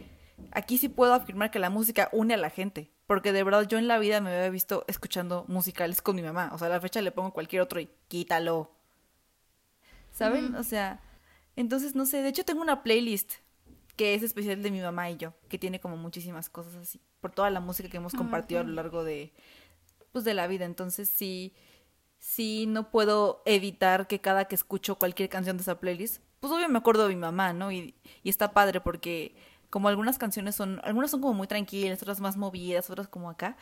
[0.53, 2.91] aquí sí puedo afirmar que la música une a la gente.
[3.07, 6.51] Porque de verdad yo en la vida me había visto escuchando musicales con mi mamá.
[6.53, 8.73] O sea, a la fecha le pongo cualquier otro y quítalo.
[10.11, 10.55] ¿Saben?
[10.57, 11.01] O sea,
[11.57, 13.35] entonces, no sé, de hecho tengo una playlist
[13.97, 17.33] que es especial de mi mamá y yo, que tiene como muchísimas cosas así, por
[17.33, 19.33] toda la música que hemos compartido a lo largo de,
[20.13, 20.65] pues, de la vida.
[20.65, 21.55] Entonces, sí,
[22.19, 26.69] sí, no puedo evitar que cada que escucho cualquier canción de esa playlist, pues obvio
[26.69, 27.73] me acuerdo de mi mamá, ¿no?
[27.73, 29.35] Y, y está padre porque
[29.71, 33.57] como algunas canciones son, algunas son como muy tranquilas, otras más movidas, otras como acá,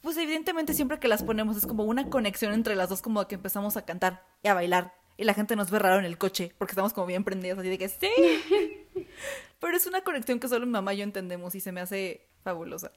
[0.00, 3.34] pues evidentemente siempre que las ponemos es como una conexión entre las dos, como que
[3.34, 6.54] empezamos a cantar y a bailar y la gente nos ve raro en el coche
[6.56, 8.10] porque estamos como bien prendidos así de que sí.
[9.60, 12.26] Pero es una conexión que solo mi mamá y yo entendemos y se me hace
[12.42, 12.90] fabulosa.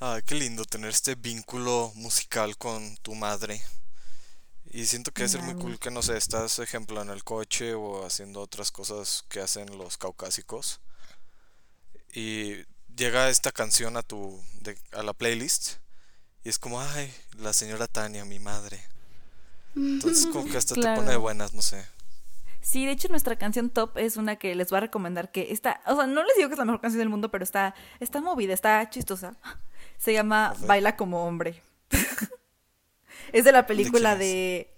[0.00, 3.60] Ah, qué lindo tener este vínculo musical con tu madre.
[4.74, 7.74] Y siento que es ser muy cool que, no sé, estás, ejemplo, en el coche
[7.74, 10.80] o haciendo otras cosas que hacen los caucásicos.
[12.12, 12.56] Y
[12.96, 14.42] llega esta canción a tu,
[14.90, 15.74] a la playlist
[16.42, 18.80] y es como, ay, la señora Tania, mi madre.
[19.76, 21.86] Entonces como que hasta te pone de buenas, no sé.
[22.60, 25.82] Sí, de hecho nuestra canción top es una que les voy a recomendar que está,
[25.86, 28.20] o sea, no les digo que es la mejor canción del mundo, pero está, está
[28.20, 29.36] movida, está chistosa.
[29.98, 31.62] Se llama Baila como hombre.
[33.32, 34.74] es de la película de,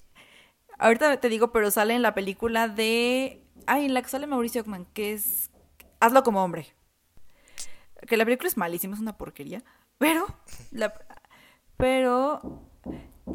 [0.79, 3.43] Ahorita te digo, pero sale en la película de...
[3.67, 5.51] Ay, en la que sale Mauricio Ockman, que es...
[6.01, 6.75] Hazlo como hombre.
[8.07, 9.65] Que la película es malísima, es una porquería.
[9.99, 10.27] Pero
[10.71, 10.93] la,
[11.79, 12.63] pero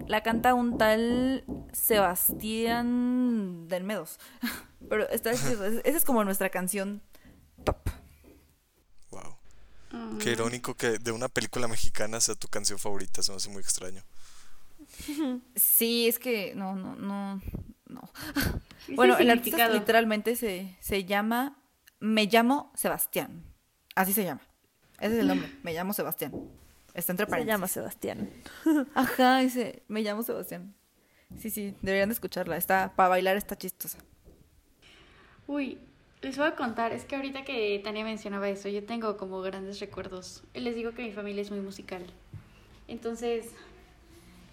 [0.07, 1.43] la canta un tal
[1.73, 4.19] Sebastián del Medos.
[4.89, 7.01] Pero esta, esa es como nuestra canción
[7.63, 7.77] top.
[9.11, 9.37] Wow.
[10.19, 13.61] Qué irónico que de una película mexicana sea tu canción favorita, se me hace muy
[13.61, 14.03] extraño.
[15.55, 17.41] Sí, es que no, no, no,
[17.87, 18.01] no.
[18.95, 21.57] Bueno, el artista literalmente se, se llama
[21.99, 23.43] Me llamo Sebastián.
[23.95, 24.41] Así se llama.
[24.99, 25.49] Ese es el nombre.
[25.63, 26.33] Me llamo Sebastián.
[26.93, 27.47] Está entre paréntesis.
[27.47, 28.29] Se llama Sebastián.
[28.95, 30.73] Ajá, dice, me llamo Sebastián.
[31.37, 32.57] Sí, sí, deberían de escucharla.
[32.57, 33.99] Está, para bailar está chistosa.
[35.47, 35.77] Uy,
[36.21, 39.79] les voy a contar, es que ahorita que Tania mencionaba eso, yo tengo como grandes
[39.79, 40.43] recuerdos.
[40.53, 42.05] Les digo que mi familia es muy musical.
[42.87, 43.47] Entonces,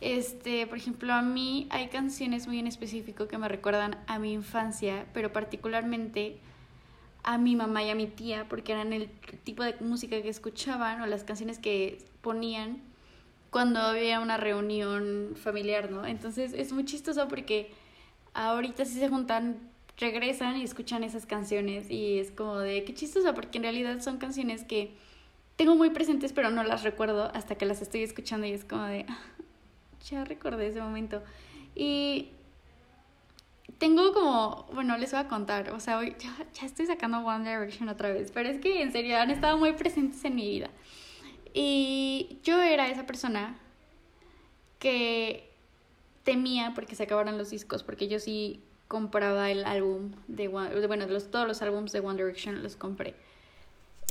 [0.01, 4.33] este, por ejemplo, a mí hay canciones muy en específico que me recuerdan a mi
[4.33, 6.39] infancia, pero particularmente
[7.25, 9.11] a mi mamá y a mi tía, porque eran el
[9.45, 12.81] tipo de música que escuchaban o las canciones que ponían
[13.51, 16.07] cuando había una reunión familiar, ¿no?
[16.07, 17.73] Entonces es muy chistoso porque
[18.35, 19.59] ahorita si se juntan,
[19.97, 24.19] regresan y escuchan esas canciones y es como de qué chistoso, porque en realidad son
[24.19, 24.95] canciones que
[25.57, 28.85] tengo muy presentes pero no las recuerdo hasta que las estoy escuchando y es como
[28.85, 29.19] de, ah,
[30.05, 31.23] ya recordé ese momento.
[31.75, 32.31] Y
[33.79, 37.49] tengo como, bueno, les voy a contar, o sea, hoy ya, ya, estoy sacando One
[37.49, 40.71] Direction otra vez, pero es que en serio han estado muy presentes en mi vida.
[41.55, 43.59] Y yo era esa persona
[44.79, 45.51] que
[46.25, 51.07] temía porque se acabaran los discos, porque yo sí compraba el álbum de One, bueno,
[51.07, 53.15] los, todos los álbumes de One Direction los compré.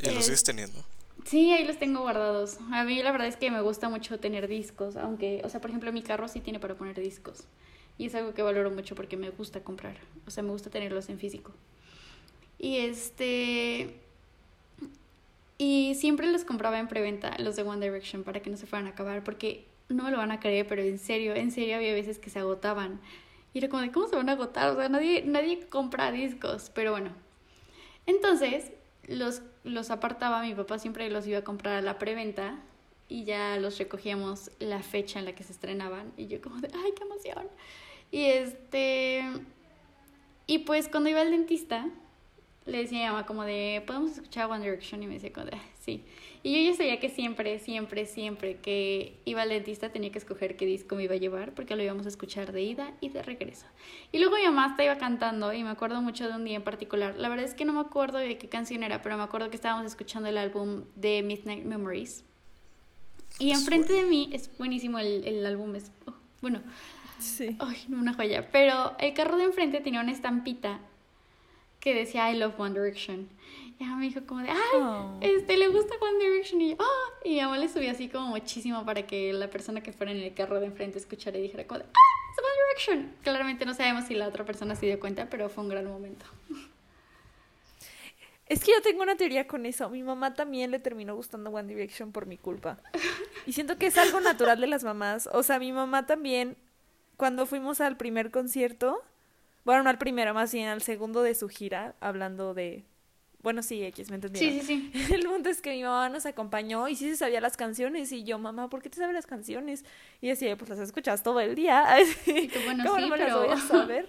[0.02, 0.84] ¿Y los sigues teniendo?
[1.27, 2.57] Sí, ahí los tengo guardados.
[2.71, 5.69] A mí la verdad es que me gusta mucho tener discos, aunque, o sea, por
[5.69, 7.43] ejemplo, mi carro sí tiene para poner discos.
[7.97, 9.97] Y es algo que valoro mucho porque me gusta comprar.
[10.25, 11.51] O sea, me gusta tenerlos en físico.
[12.57, 13.99] Y este...
[15.57, 18.87] Y siempre los compraba en preventa, los de One Direction, para que no se fueran
[18.87, 21.93] a acabar, porque no me lo van a creer, pero en serio, en serio había
[21.93, 23.01] veces que se agotaban.
[23.53, 24.69] Y era como de, ¿cómo se van a agotar?
[24.69, 27.09] O sea, nadie, nadie compra discos, pero bueno.
[28.05, 28.71] Entonces,
[29.08, 32.60] los, los apartaba, mi papá siempre los iba a comprar a la preventa
[33.10, 36.12] y ya los recogíamos la fecha en la que se estrenaban.
[36.17, 37.48] Y yo como de, ¡ay, qué emoción!
[38.12, 39.24] Y este...
[40.46, 41.89] Y pues cuando iba al dentista,
[42.67, 45.01] le decía a mi mamá como de, ¿podemos escuchar One Direction?
[45.01, 46.03] Y me decía como de, sí.
[46.43, 50.56] Y yo ya sabía que siempre, siempre, siempre que iba al dentista tenía que escoger
[50.56, 53.23] qué disco me iba a llevar porque lo íbamos a escuchar de ida y de
[53.23, 53.65] regreso.
[54.12, 56.63] Y luego mi mamá hasta iba cantando y me acuerdo mucho de un día en
[56.63, 57.15] particular.
[57.17, 59.56] La verdad es que no me acuerdo de qué canción era, pero me acuerdo que
[59.56, 62.23] estábamos escuchando el álbum de Midnight Memories.
[63.39, 66.62] Y enfrente de mí es buenísimo el, el álbum, es oh, bueno.
[67.19, 67.56] Sí.
[67.60, 68.49] Ay, una joya.
[68.51, 70.80] Pero el carro de enfrente tenía una estampita
[71.88, 73.30] que decía I love One Direction.
[73.80, 75.17] Y ella me dijo como de, ay, Oh.
[75.21, 76.60] este, le gusta One Direction.
[76.60, 79.82] Y yo, ah, y mi mamá le subía así como muchísimo para que la persona
[79.82, 82.95] que fuera en el carro de enfrente escuchara y dijera como de, ah, es One
[82.97, 83.15] Direction.
[83.23, 86.26] Claramente no sabemos si la otra persona se dio cuenta, pero fue un gran momento.
[88.47, 89.89] Es que yo tengo una teoría con eso.
[89.89, 92.80] Mi mamá también le terminó gustando One Direction por mi culpa.
[93.45, 95.30] Y siento que es algo natural de las mamás.
[95.32, 96.58] O sea, mi mamá también,
[97.15, 99.02] cuando fuimos al primer concierto,
[99.67, 102.86] bueno, no al primero, más bien al segundo de su gira, hablando de...
[103.41, 104.65] Bueno, sí, X, ¿me entendieron?
[104.65, 105.13] Sí, sí, sí.
[105.13, 108.13] El punto es que mi mamá nos acompañó y sí se sabía las canciones.
[108.13, 109.84] Y yo, mamá, ¿por qué te sabes las canciones?
[110.21, 111.86] Y decía, pues las escuchas todo el día.
[112.25, 112.32] Tú,
[112.63, 114.08] bueno, ¿Cómo sí, no me las voy a saber?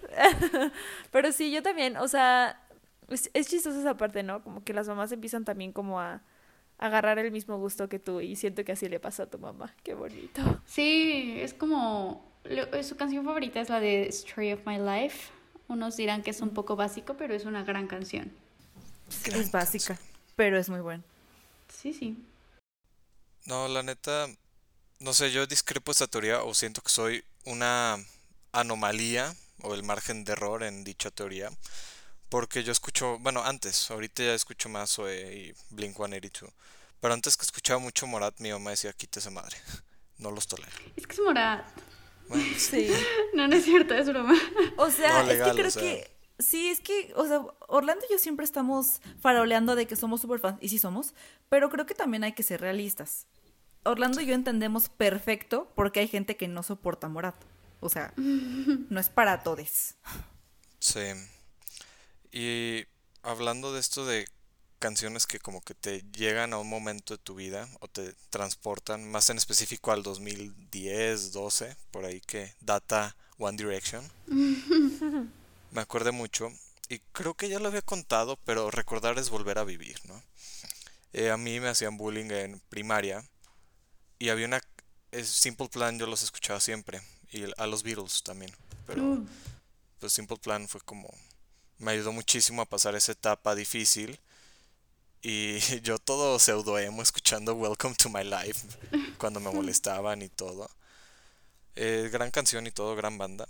[1.10, 2.62] pero sí, yo también, o sea,
[3.08, 4.44] es, es chistoso esa parte, ¿no?
[4.44, 6.22] Como que las mamás empiezan también como a,
[6.78, 9.74] agarrar el mismo gusto que tú y siento que así le pasa a tu mamá.
[9.82, 10.40] Qué bonito.
[10.66, 12.32] Sí, es como,
[12.82, 15.32] su canción favorita es la de Story of My Life.
[15.68, 18.32] Unos dirán que es un poco básico, pero es una gran canción.
[19.24, 20.08] Gran es básica, canción.
[20.36, 21.02] pero es muy buena.
[21.68, 22.16] Sí, sí.
[23.44, 24.26] No, la neta,
[25.00, 27.98] no sé, yo discrepo esta teoría o siento que soy una
[28.52, 31.50] anomalía o el margen de error en dicha teoría.
[32.28, 36.52] Porque yo escucho, bueno, antes, ahorita ya escucho más Zoe y Blink 182.
[37.00, 39.56] Pero antes que escuchaba mucho Morat, mi mamá decía, quita esa madre.
[40.18, 40.72] No los tolero.
[40.96, 41.64] Es que es Morat.
[42.28, 42.88] Bueno, Sí.
[43.34, 44.34] No, no es cierto, es broma.
[44.76, 45.82] O sea, No, es que creo o sea.
[45.82, 46.18] que.
[46.38, 50.38] Sí, es que, o sea, Orlando y yo siempre estamos faroleando de que somos super
[50.38, 51.12] fans, y sí somos,
[51.48, 53.26] pero creo que también hay que ser realistas.
[53.84, 57.34] Orlando y yo entendemos perfecto porque hay gente que no soporta Morat.
[57.80, 59.96] O sea, no es para todes.
[60.78, 61.00] Sí.
[62.30, 62.84] Y
[63.22, 64.26] hablando de esto de
[64.78, 69.10] canciones que como que te llegan a un momento de tu vida o te transportan,
[69.10, 74.04] más en específico al 2010, 12, por ahí que data One Direction.
[75.70, 76.50] Me acuerdo mucho
[76.88, 80.22] y creo que ya lo había contado, pero recordar es volver a vivir, ¿no?
[81.12, 83.24] Eh, a mí me hacían bullying en primaria
[84.18, 84.60] y había una...
[85.22, 88.52] Simple Plan yo los escuchaba siempre y a los Beatles también,
[88.86, 89.26] pero Uh,
[89.98, 91.08] pues Simple Plan fue como
[91.78, 94.20] me ayudó muchísimo a pasar esa etapa difícil
[95.22, 98.66] y yo todo pseudo emo escuchando Welcome to My Life
[99.18, 100.70] cuando me molestaban y todo.
[101.76, 103.48] Eh, gran canción y todo, gran banda.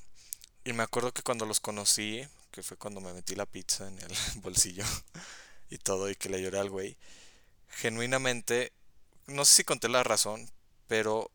[0.64, 3.98] Y me acuerdo que cuando los conocí, que fue cuando me metí la pizza en
[3.98, 4.84] el bolsillo
[5.70, 6.96] y todo y que le lloré al güey,
[7.70, 8.72] genuinamente,
[9.26, 10.50] no sé si conté la razón,
[10.86, 11.30] pero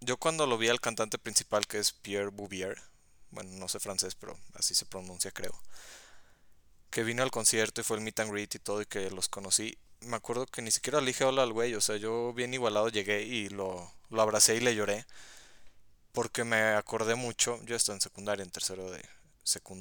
[0.00, 2.80] yo cuando lo vi al cantante principal que es Pierre Bouvier,
[3.30, 5.58] bueno, no sé francés, pero así se pronuncia, creo.
[6.90, 9.28] Que vino al concierto y fue el meet and greet y todo y que los
[9.28, 9.78] conocí.
[10.00, 12.88] Me acuerdo que ni siquiera le dije hola al güey, o sea, yo bien igualado
[12.88, 15.06] llegué y lo, lo abracé y le lloré.
[16.12, 19.02] Porque me acordé mucho, yo estaba en secundaria, en tercero de.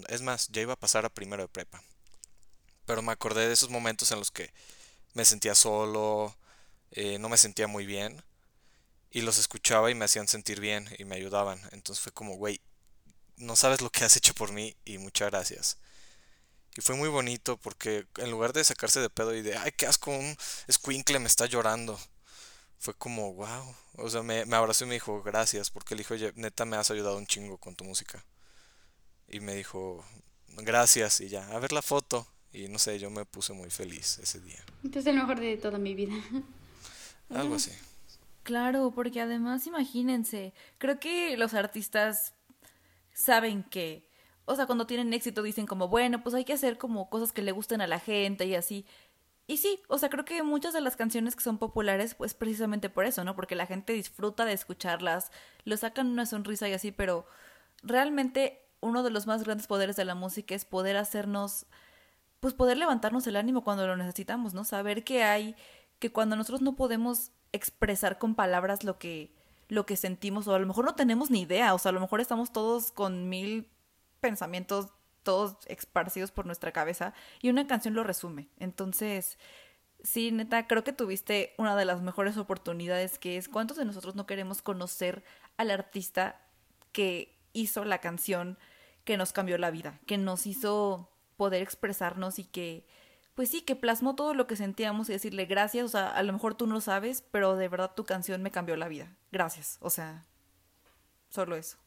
[0.08, 1.84] Es más, ya iba a pasar a primero de prepa.
[2.86, 4.52] Pero me acordé de esos momentos en los que
[5.13, 6.36] me sentía solo,
[6.92, 8.23] eh, no me sentía muy bien.
[9.12, 11.60] Y los escuchaba y me hacían sentir bien y me ayudaban.
[11.71, 12.62] Entonces fue como, güey,
[13.38, 15.77] no sabes lo que has hecho por mí y muchas gracias.
[16.80, 19.86] Y fue muy bonito porque en lugar de sacarse de pedo y de, ay, qué
[19.86, 20.34] asco, un
[20.71, 22.00] squinkle me está llorando.
[22.77, 23.75] Fue como, wow.
[23.96, 26.77] O sea, me, me abrazó y me dijo, gracias, porque le dijo, oye, neta, me
[26.77, 28.23] has ayudado un chingo con tu música.
[29.27, 30.06] Y me dijo,
[30.56, 32.25] gracias, y ya, a ver la foto.
[32.54, 34.63] Y no sé, yo me puse muy feliz ese día.
[34.82, 36.13] Este es el mejor de toda mi vida.
[37.30, 37.71] Algo así.
[38.44, 42.36] Claro, porque además, imagínense, creo que los artistas
[43.13, 44.08] saben que,
[44.50, 47.43] o sea, cuando tienen éxito dicen como, bueno, pues hay que hacer como cosas que
[47.43, 48.83] le gusten a la gente y así.
[49.45, 52.89] y sí, o sea, creo que muchas de las canciones que son populares, pues precisamente
[52.89, 53.35] por eso, ¿no?
[53.35, 55.31] Porque la gente disfruta de escucharlas,
[55.65, 57.27] lo sacan una sonrisa y así, pero
[57.83, 61.67] realmente uno de los más grandes poderes de la música es poder hacernos,
[62.39, 64.63] pues poder levantarnos el ánimo cuando lo necesitamos, ¿no?
[64.63, 65.56] Saber que hay,
[66.00, 69.31] que cuando nosotros no podemos expresar con palabras lo que,
[69.67, 72.00] lo que sentimos, o a lo mejor no tenemos ni idea, o sea, a lo
[72.00, 73.67] mejor estamos todos con mil
[74.20, 74.90] pensamientos
[75.24, 78.50] todos esparcidos por nuestra cabeza y una canción lo resume.
[78.58, 79.38] Entonces,
[80.04, 84.15] sí, neta, creo que tuviste una de las mejores oportunidades que es cuántos de nosotros
[84.15, 85.24] no queremos conocer
[85.58, 86.42] al artista
[86.92, 88.58] que hizo la canción
[89.04, 92.86] que nos cambió la vida, que nos hizo poder expresarnos y que,
[93.36, 96.34] pues sí, que plasmó todo lo que sentíamos y decirle gracias, o sea, a lo
[96.34, 99.15] mejor tú no sabes, pero de verdad tu canción me cambió la vida.
[99.32, 100.26] Gracias, o sea,
[101.30, 101.78] solo eso.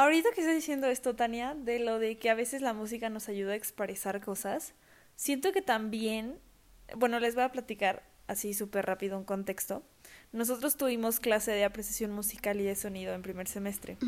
[0.00, 3.28] Ahorita que estoy diciendo esto, Tania, de lo de que a veces la música nos
[3.28, 4.72] ayuda a expresar cosas,
[5.14, 6.38] siento que también,
[6.96, 9.82] bueno, les voy a platicar así súper rápido un contexto.
[10.32, 13.98] Nosotros tuvimos clase de apreciación musical y de sonido en primer semestre.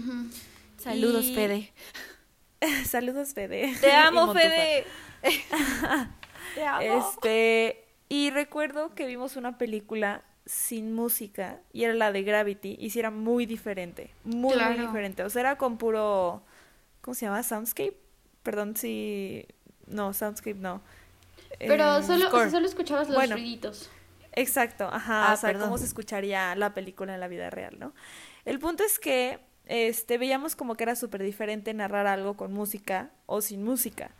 [0.78, 1.74] Saludos, Fede.
[2.86, 3.74] Saludos, Fede.
[3.78, 4.86] Te amo, Fede.
[6.55, 6.80] Te amo.
[6.80, 12.90] Este, y recuerdo que vimos una película sin música y era la de Gravity y
[12.90, 15.22] sí era muy diferente, muy, muy diferente.
[15.24, 16.43] O sea, era con puro,
[17.01, 17.43] ¿cómo se llama?
[17.43, 17.97] Soundscape.
[18.43, 19.47] Perdón si...
[19.86, 20.82] No, Soundscape no.
[21.59, 23.90] Pero eh, solo, solo escuchabas los ruiditos.
[24.34, 27.93] Exacto, ajá, ah, o sea, cómo se escucharía la película en la vida real, ¿no?
[28.47, 33.11] El punto es que este veíamos como que era súper diferente narrar algo con música
[33.26, 34.11] o sin música.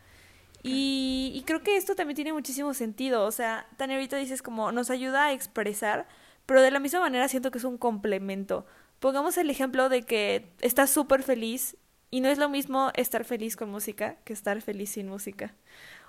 [0.63, 3.25] Y, creo que esto también tiene muchísimo sentido.
[3.25, 6.07] O sea, Tania ahorita dices como nos ayuda a expresar,
[6.45, 8.65] pero de la misma manera siento que es un complemento.
[8.99, 11.75] Pongamos el ejemplo de que estás súper feliz
[12.09, 15.53] y no es lo mismo estar feliz con música que estar feliz sin música.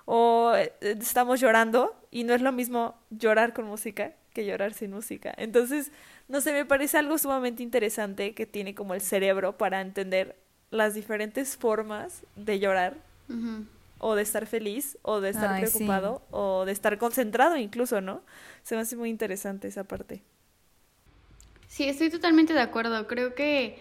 [0.05, 4.91] O eh, estamos llorando y no es lo mismo llorar con música que llorar sin
[4.91, 5.33] música.
[5.37, 5.91] Entonces,
[6.27, 10.37] no sé, me parece algo sumamente interesante que tiene como el cerebro para entender
[10.71, 12.97] las diferentes formas de llorar
[13.97, 18.21] o de estar feliz, o de estar preocupado, o de estar concentrado incluso, ¿no?
[18.63, 20.23] Se me hace muy interesante esa parte.
[21.67, 23.07] Sí, estoy totalmente de acuerdo.
[23.07, 23.79] Creo que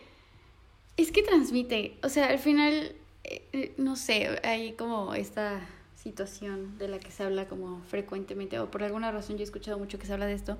[0.96, 2.94] es que transmite, o sea, al final,
[3.24, 5.60] eh, eh, no sé, hay como esta
[5.96, 9.78] situación de la que se habla como frecuentemente, o por alguna razón yo he escuchado
[9.78, 10.58] mucho que se habla de esto,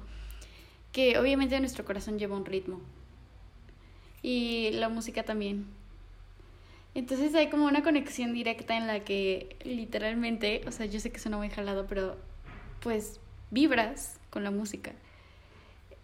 [0.91, 2.81] que obviamente nuestro corazón lleva un ritmo.
[4.23, 5.67] Y la música también.
[6.95, 11.19] Entonces hay como una conexión directa en la que literalmente, o sea, yo sé que
[11.19, 12.17] suena muy jalado, pero
[12.81, 13.21] pues
[13.51, 14.93] vibras con la música.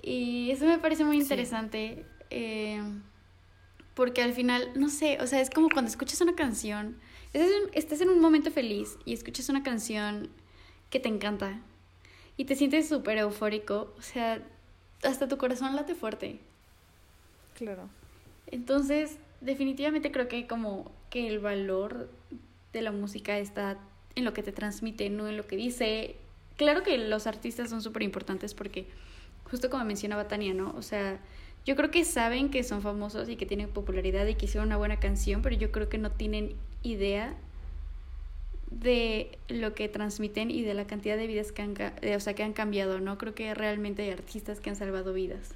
[0.02, 2.82] Y eso me parece muy interesante, eh,
[3.94, 6.96] porque al final, no sé, o sea, es como cuando escuchas una canción,
[7.72, 10.30] estás en un momento feliz y escuchas una canción
[10.88, 11.60] que te encanta
[12.36, 14.42] y te sientes súper eufórico, o sea,
[15.02, 16.40] hasta tu corazón late fuerte.
[17.54, 17.88] Claro.
[18.46, 22.08] Entonces, definitivamente creo que como que el valor
[22.72, 23.78] de la música está
[24.14, 26.16] en lo que te transmite, no en lo que dice.
[26.56, 28.86] Claro que los artistas son súper importantes porque,
[29.44, 30.74] justo como mencionaba Tania, ¿no?
[30.76, 31.18] O sea,
[31.64, 34.76] yo creo que saben que son famosos y que tienen popularidad y que hicieron una
[34.76, 37.34] buena canción, pero yo creo que no tienen idea
[38.70, 41.74] de lo que transmiten y de la cantidad de vidas que han,
[42.16, 43.18] o sea, que han cambiado, ¿no?
[43.18, 45.54] Creo que realmente hay artistas que han salvado vidas.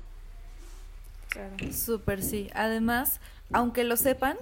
[1.28, 1.54] Claro.
[1.72, 2.50] Súper, sí.
[2.54, 3.20] Además,
[3.54, 4.36] aunque lo sepan,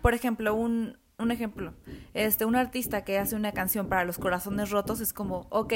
[0.00, 1.74] por ejemplo, un, un ejemplo,
[2.14, 5.74] este, un artista que hace una canción para los corazones rotos es como, ok,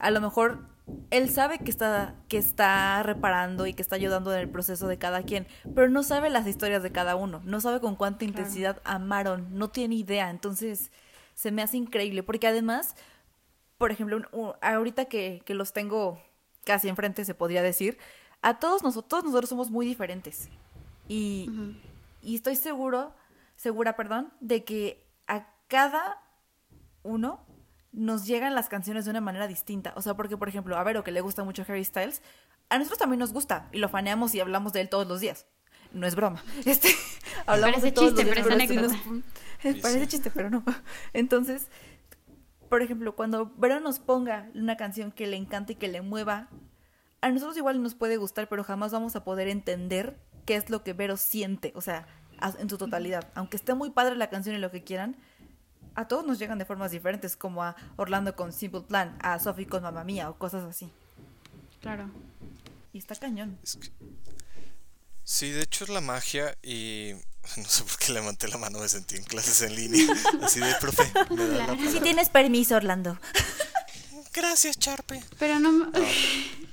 [0.00, 0.66] a lo mejor
[1.10, 4.98] él sabe que está, que está reparando y que está ayudando en el proceso de
[4.98, 8.82] cada quien, pero no sabe las historias de cada uno, no sabe con cuánta intensidad
[8.84, 10.90] amaron, no tiene idea, entonces
[11.34, 12.96] se me hace increíble, porque además,
[13.78, 14.20] por ejemplo,
[14.60, 16.20] ahorita que, que los tengo
[16.64, 17.96] casi enfrente, se podría decir,
[18.42, 20.48] a todos nosotros, nosotros somos muy diferentes.
[21.08, 21.48] Y,
[22.24, 23.14] y estoy seguro,
[23.56, 26.22] segura, perdón, de que a cada
[27.02, 27.46] uno
[27.92, 29.92] nos llegan las canciones de una manera distinta.
[29.96, 32.22] O sea, porque, por ejemplo, a Vero, que le gusta mucho Harry Styles,
[32.68, 35.46] a nosotros también nos gusta y lo faneamos y hablamos de él todos los días.
[35.92, 36.42] No es broma.
[36.64, 36.88] Este,
[37.46, 38.68] hablamos parece de todos chiste, los días,
[39.62, 40.64] pero, es parece chiste, pero no.
[41.12, 41.68] Entonces,
[42.68, 46.48] por ejemplo, cuando Vero nos ponga una canción que le encanta y que le mueva,
[47.20, 50.82] a nosotros igual nos puede gustar, pero jamás vamos a poder entender qué es lo
[50.82, 52.06] que Vero siente, o sea,
[52.58, 53.28] en su totalidad.
[53.34, 55.16] Aunque esté muy padre la canción y lo que quieran,
[55.94, 59.66] a todos nos llegan de formas diferentes, como a Orlando con Simple Plan, a Sophie
[59.66, 60.90] con Mamma Mía o cosas así.
[61.80, 62.10] Claro.
[62.92, 63.58] Y está cañón.
[65.22, 67.12] Sí, de hecho es la magia y
[67.56, 70.06] no sé por qué levanté la mano, me sentí en clases en línea.
[70.42, 71.04] Así de, profe,
[71.92, 73.18] Si tienes permiso, Orlando.
[74.32, 75.22] Gracias, Charpe.
[75.38, 75.72] Pero no...
[75.72, 75.90] me-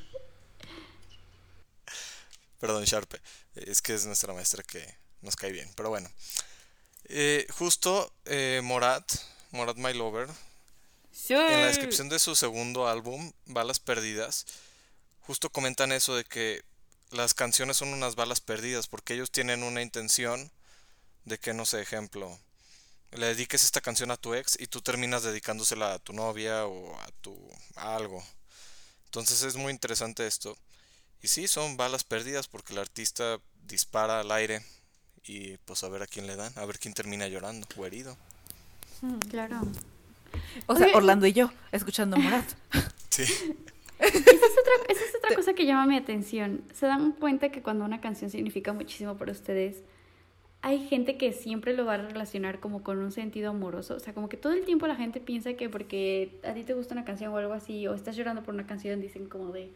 [2.62, 3.20] Perdón, Sharpe.
[3.56, 5.70] Es que es nuestra maestra que nos cae bien.
[5.76, 6.10] Pero bueno.
[7.06, 9.12] Eh, justo eh, Morat,
[9.52, 10.30] Morat My Lover,
[11.12, 11.34] Sí.
[11.34, 14.46] en la descripción de su segundo álbum, Balas Perdidas,
[15.20, 16.64] justo comentan eso de que
[17.10, 20.50] las canciones son unas balas perdidas porque ellos tienen una intención
[21.26, 22.40] de que, no sé, ejemplo,
[23.12, 26.98] le dediques esta canción a tu ex y tú terminas dedicándosela a tu novia o
[26.98, 27.38] a tu
[27.76, 28.24] a algo.
[29.06, 30.58] Entonces es muy interesante esto.
[31.22, 34.62] Y sí, son balas perdidas porque el artista dispara al aire
[35.24, 38.18] y pues a ver a quién le dan, a ver quién termina llorando o herido.
[39.30, 39.62] Claro.
[40.68, 42.46] O sea, Oye, Orlando y yo, escuchando Morat.
[43.10, 43.24] Sí.
[44.00, 46.64] Esa es otra, esa es otra cosa que llama mi atención.
[46.74, 49.84] ¿Se dan cuenta que cuando una canción significa muchísimo para ustedes,
[50.62, 53.96] hay gente que siempre lo va a relacionar como con un sentido amoroso?
[53.96, 56.74] O sea, como que todo el tiempo la gente piensa que porque a ti te
[56.74, 59.72] gusta una canción o algo así, o estás llorando por una canción, dicen como de,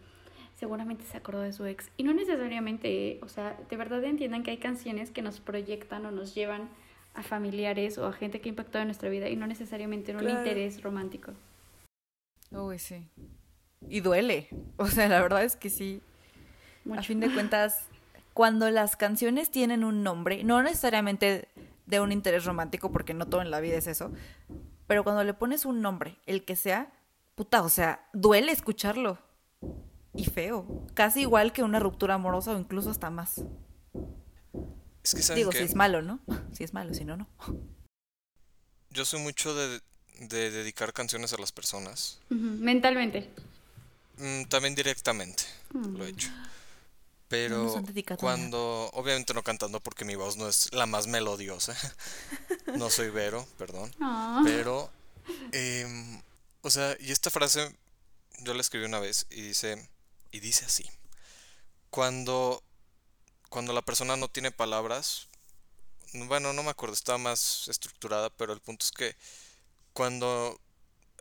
[0.55, 1.89] seguramente se acordó de su ex.
[1.97, 3.19] Y no necesariamente, ¿eh?
[3.21, 6.69] o sea, de verdad entiendan que hay canciones que nos proyectan o nos llevan
[7.13, 10.17] a familiares o a gente que ha impactado en nuestra vida y no necesariamente en
[10.17, 10.39] un Claro.
[10.39, 11.31] interés romántico.
[12.51, 13.07] Uy, sí.
[13.87, 14.49] Y duele.
[14.77, 16.01] O sea, la verdad es que sí.
[16.83, 16.99] Mucho.
[16.99, 17.87] A fin de cuentas,
[18.33, 21.47] cuando las canciones tienen un nombre, no necesariamente
[21.85, 24.11] de un interés romántico, porque no todo en la vida es eso,
[24.87, 26.91] pero cuando le pones un nombre, el que sea,
[27.35, 29.19] puta, o sea, duele escucharlo.
[30.15, 30.85] Y feo.
[30.93, 33.41] Casi igual que una ruptura amorosa o incluso hasta más.
[35.03, 35.59] Es que saben Digo, qué?
[35.59, 36.19] si es malo, ¿no?
[36.53, 37.27] Si es malo, si no, no.
[38.89, 39.81] yo soy mucho de,
[40.21, 42.21] de dedicar canciones a las personas.
[42.29, 43.29] Mentalmente.
[44.17, 45.43] Mm, también directamente
[45.73, 46.29] lo he hecho.
[46.29, 46.49] No
[47.27, 47.83] Pero
[48.17, 51.75] cuando, obviamente no cantando porque mi voz no es la más melodiosa.
[52.77, 53.91] no soy Vero, perdón.
[53.99, 54.41] Ah.
[54.45, 54.89] Pero,
[55.51, 56.21] em,
[56.61, 57.75] o sea, y esta frase
[58.43, 59.89] yo la escribí una vez y dice,
[60.35, 60.85] y dice así.
[61.89, 62.61] Cuando,
[63.49, 65.27] cuando la persona no tiene palabras,
[66.13, 69.15] bueno, no me acuerdo, está más estructurada, pero el punto es que
[69.93, 70.59] cuando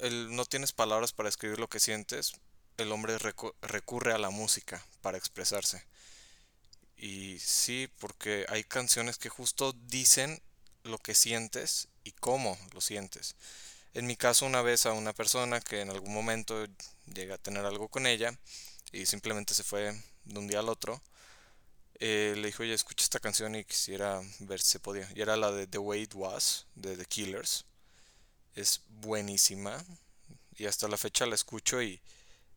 [0.03, 2.35] no tienes palabras para escribir lo que sientes,
[2.79, 5.85] el hombre recu- recurre a la música para expresarse.
[6.97, 10.41] Y sí, porque hay canciones que justo dicen
[10.85, 13.37] lo que sientes y cómo lo sientes.
[13.95, 16.67] En mi caso, una vez a una persona que en algún momento
[17.15, 18.39] llega a tener algo con ella
[18.95, 21.03] y simplemente se fue de un día al otro,
[21.99, 25.09] eh, le dijo, oye, escucha esta canción y quisiera ver si se podía.
[25.15, 27.65] Y era la de The Way It Was, de The Killers.
[28.55, 29.85] Es buenísima
[30.57, 32.01] y hasta la fecha la escucho y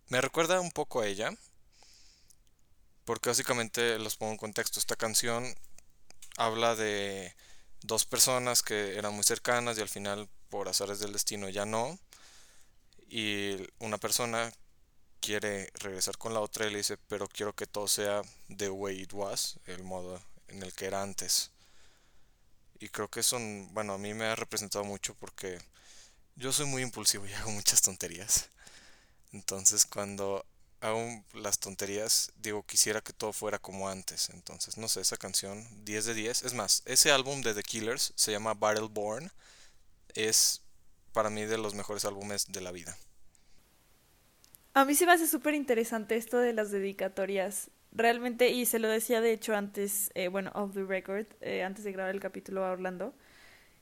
[0.10, 1.36] me recuerda un poco a ella.
[3.06, 4.80] Porque básicamente los pongo en contexto.
[4.80, 5.56] Esta canción
[6.38, 7.34] habla de
[7.82, 11.98] dos personas que eran muy cercanas y al final por azares del destino ya no.
[13.10, 14.52] Y una persona
[15.20, 18.22] quiere regresar con la otra y le dice, pero quiero que todo sea
[18.55, 21.51] the way it was, el modo en el que era antes.
[22.80, 23.38] Y creo que eso,
[23.72, 25.59] bueno, a mí me ha representado mucho porque
[26.36, 28.49] yo soy muy impulsivo y hago muchas tonterías.
[29.34, 30.45] Entonces cuando
[30.82, 34.30] hago las tonterías, digo, quisiera que todo fuera como antes.
[34.30, 36.43] Entonces, no sé, esa canción, 10 de 10.
[36.43, 39.32] Es más, ese álbum de The Killers se llama Battleborn.
[40.13, 40.61] Es
[41.13, 42.97] para mí de los mejores álbumes de la vida.
[44.78, 47.71] A mí se me hace súper interesante esto de las dedicatorias.
[47.91, 51.84] Realmente, y se lo decía de hecho antes, eh, bueno, off the record, eh, antes
[51.84, 53.15] de grabar el capítulo a Orlando.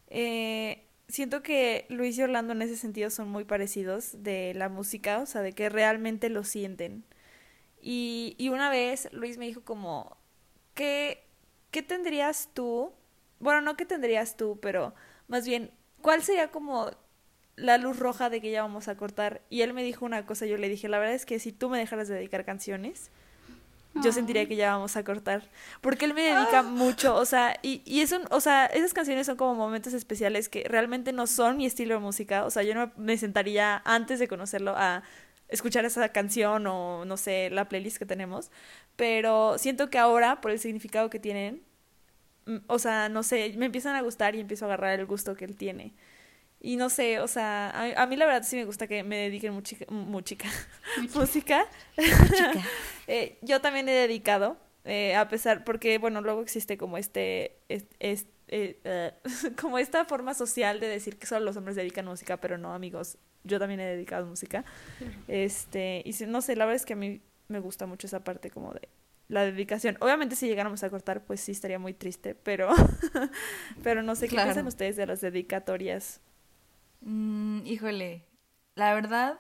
[0.08, 5.20] Eh, siento que Luis y Orlando en ese sentido son muy parecidos de la música,
[5.20, 7.04] o sea, de que realmente lo sienten.
[7.82, 10.16] Y, y una vez Luis me dijo como,
[10.76, 11.28] ¿qué,
[11.72, 12.94] ¿qué tendrías tú?
[13.42, 14.96] Bueno, no qué tendrías tú, pero
[15.28, 15.72] más bien,
[16.02, 16.90] ¿cuál sería como
[17.56, 19.42] la luz roja de que ya vamos a cortar?
[19.50, 21.70] Y él me dijo una cosa, yo le dije, la verdad es que si tú
[21.70, 23.10] me dejaras de dedicar canciones,
[24.04, 25.50] yo sentiría que ya vamos a cortar.
[25.82, 29.26] Porque él me dedica mucho, o sea, y, y es un, o sea, esas canciones
[29.26, 32.46] son como momentos especiales que realmente no son mi estilo de música.
[32.46, 35.04] O sea, yo no me sentaría antes de conocerlo a
[35.48, 38.52] escuchar esa canción o no sé, la playlist que tenemos.
[38.96, 41.64] Pero siento que ahora, por el significado que tienen,
[42.46, 45.36] mm, o sea, no sé, me empiezan a gustar y empiezo a agarrar el gusto
[45.36, 45.94] que él tiene.
[46.66, 49.18] Y no sé, o sea, a, a mí la verdad sí me gusta que me
[49.18, 50.48] dediquen muchica, música.
[51.14, 51.66] música.
[53.08, 57.86] Eh, yo también he dedicado, eh, a pesar, porque bueno, luego existe como este, es-
[58.00, 59.14] es- eh, eh,
[59.62, 63.20] como esta forma social de decir que solo los hombres dedican música, pero no, amigos,
[63.44, 64.66] yo también he dedicado música.
[65.28, 68.50] Este, y no sé, la verdad es que a mí me gusta mucho esa parte
[68.50, 68.90] como de
[69.28, 69.98] la dedicación.
[70.02, 72.70] Obviamente si llegáramos a cortar, pues sí estaría muy triste, pero,
[73.84, 74.48] pero no sé, ¿qué Claro.
[74.48, 76.22] piensan ustedes de las dedicatorias?
[77.06, 78.28] Mm, híjole,
[78.76, 79.40] la verdad,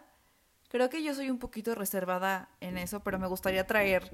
[0.75, 4.11] Creo que yo soy un poquito reservada en eso, pero me gustaría traer,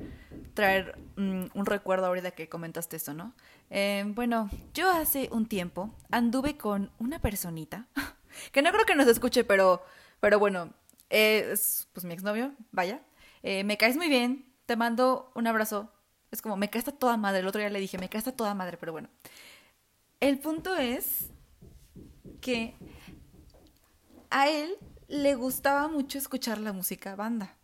[0.53, 3.33] traer mm, un recuerdo ahorita que comentaste esto, ¿no?
[3.71, 7.87] Eh, bueno, yo hace un tiempo anduve con una personita,
[8.51, 9.83] que no creo que nos escuche, pero,
[10.19, 10.71] pero bueno,
[11.09, 13.01] es pues mi exnovio, vaya.
[13.41, 15.91] Eh, me caes muy bien, te mando un abrazo.
[16.29, 17.39] Es como, me caes a toda madre.
[17.39, 19.09] El otro día le dije, me caes a toda madre, pero bueno.
[20.19, 21.31] El punto es
[22.39, 22.75] que
[24.31, 24.75] a él
[25.07, 27.55] le gustaba mucho escuchar la música banda.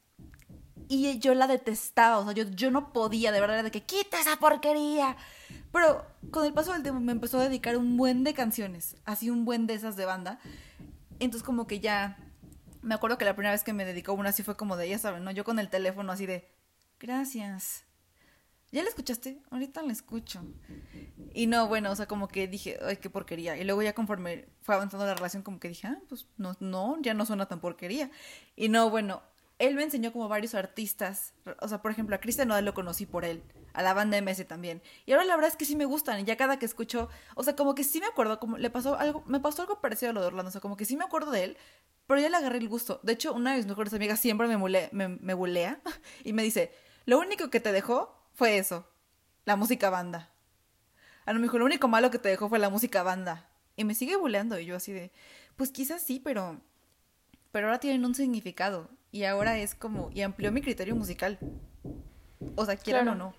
[0.90, 4.20] Y yo la detestaba, o sea, yo, yo no podía, de verdad, de que quita
[4.20, 5.18] esa porquería.
[5.72, 9.30] Pero con el paso del tiempo me empezó a dedicar un buen de canciones, así
[9.30, 10.40] un buen de esas de banda.
[11.20, 12.18] Entonces como que ya,
[12.82, 15.00] me acuerdo que la primera vez que me dedicó una así fue como de, ya
[15.00, 15.32] saben, ¿no?
[15.32, 16.50] Yo con el teléfono así de,
[17.00, 17.87] gracias.
[18.72, 19.40] ¿Ya la escuchaste?
[19.50, 20.42] Ahorita la escucho.
[21.34, 23.56] Y no, bueno, o sea, como que dije, ay, qué porquería.
[23.58, 26.98] Y luego ya conforme fue avanzando la relación, como que dije, ah, pues no, no,
[27.02, 28.12] ya no suena tan porquería.
[28.56, 29.24] Y no, bueno,
[29.60, 31.34] él me enseñó como varios artistas.
[31.62, 33.42] O sea, por ejemplo, a Cristian Nodal lo conocí por él.
[33.74, 34.82] A la banda MS también.
[35.06, 36.20] Y ahora la verdad es que sí me gustan.
[36.20, 38.98] Y ya cada que escucho, o sea, como que sí me acuerdo, como le pasó
[38.98, 40.50] algo, me pasó algo parecido a lo de Orlando.
[40.50, 41.58] O sea, como que sí me acuerdo de él,
[42.06, 43.00] pero ya le agarré el gusto.
[43.04, 44.58] De hecho, una de mis mejores amigas siempre me,
[44.92, 45.80] me, me bulea
[46.26, 46.72] y me dice,
[47.06, 48.88] lo único que te dejó fue eso,
[49.46, 50.30] la música banda.
[51.26, 53.50] A lo mejor lo único malo que te dejó fue la música banda.
[53.76, 55.12] Y me sigue buleando y yo así de,
[55.56, 56.62] pues quizás sí, pero
[57.52, 61.40] pero ahora tienen un significado y ahora es como y amplió mi criterio musical.
[62.56, 63.34] O sea, quieran o no.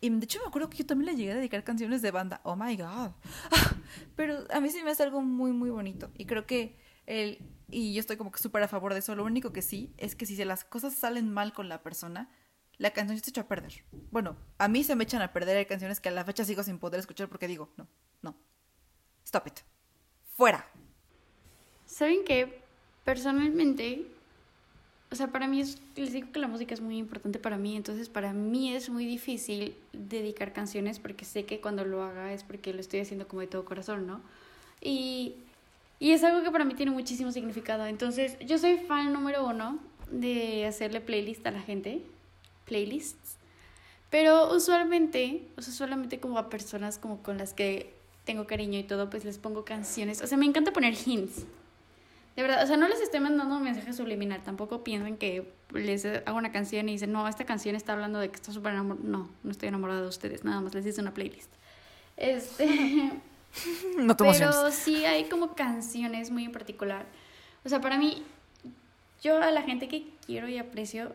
[0.00, 2.40] Y de hecho me acuerdo que yo también le llegué a dedicar canciones de banda.
[2.44, 3.10] Oh my god.
[4.14, 7.92] Pero a mí sí me hace algo muy muy bonito y creo que el y
[7.92, 9.16] yo estoy como que súper a favor de eso.
[9.16, 12.30] Lo único que sí es que si las cosas salen mal con la persona,
[12.78, 13.84] la canción se echa a perder.
[14.10, 16.62] Bueno, a mí se me echan a perder hay canciones que a la fecha sigo
[16.62, 17.88] sin poder escuchar porque digo, no,
[18.22, 18.36] no.
[19.24, 19.58] Stop it.
[20.36, 20.64] Fuera.
[21.84, 22.60] ¿Saben qué?
[23.04, 24.06] Personalmente,
[25.10, 27.76] o sea, para mí es, les digo que la música es muy importante para mí,
[27.76, 32.44] entonces para mí es muy difícil dedicar canciones porque sé que cuando lo haga es
[32.44, 34.20] porque lo estoy haciendo como de todo corazón, ¿no?
[34.80, 35.34] Y,
[35.98, 37.86] y es algo que para mí tiene muchísimo significado.
[37.86, 42.02] Entonces, yo soy fan número uno de hacerle playlist a la gente
[42.68, 43.36] playlists.
[44.10, 47.94] Pero usualmente, o sea, solamente como a personas como con las que
[48.24, 50.22] tengo cariño y todo, pues les pongo canciones.
[50.22, 51.44] O sea, me encanta poner hints.
[52.36, 54.42] De verdad, o sea, no les estoy mandando un mensaje subliminal.
[54.44, 58.28] Tampoco piensen que les hago una canción y dicen, no, esta canción está hablando de
[58.28, 59.04] que está súper enamorada.
[59.04, 60.44] No, no estoy enamorada de ustedes.
[60.44, 61.50] Nada más les hice una playlist.
[62.16, 62.66] Este.
[63.98, 67.06] no te Pero sí hay como canciones muy en particular.
[67.64, 68.22] O sea, para mí,
[69.22, 71.12] yo a la gente que quiero y aprecio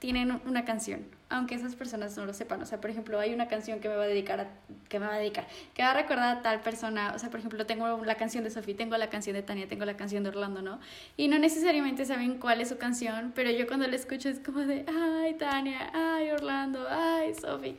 [0.00, 2.60] tienen una canción, aunque esas personas no lo sepan.
[2.62, 4.48] O sea, por ejemplo, hay una canción que me va a dedicar, a,
[4.88, 7.12] que me va a dedicar, que va a recordar a tal persona.
[7.14, 9.84] O sea, por ejemplo, tengo la canción de Sofía, tengo la canción de Tania, tengo
[9.84, 10.80] la canción de Orlando, ¿no?
[11.18, 14.60] Y no necesariamente saben cuál es su canción, pero yo cuando la escucho es como
[14.60, 17.74] de, ay, Tania, ay, Orlando, ay, Sofía.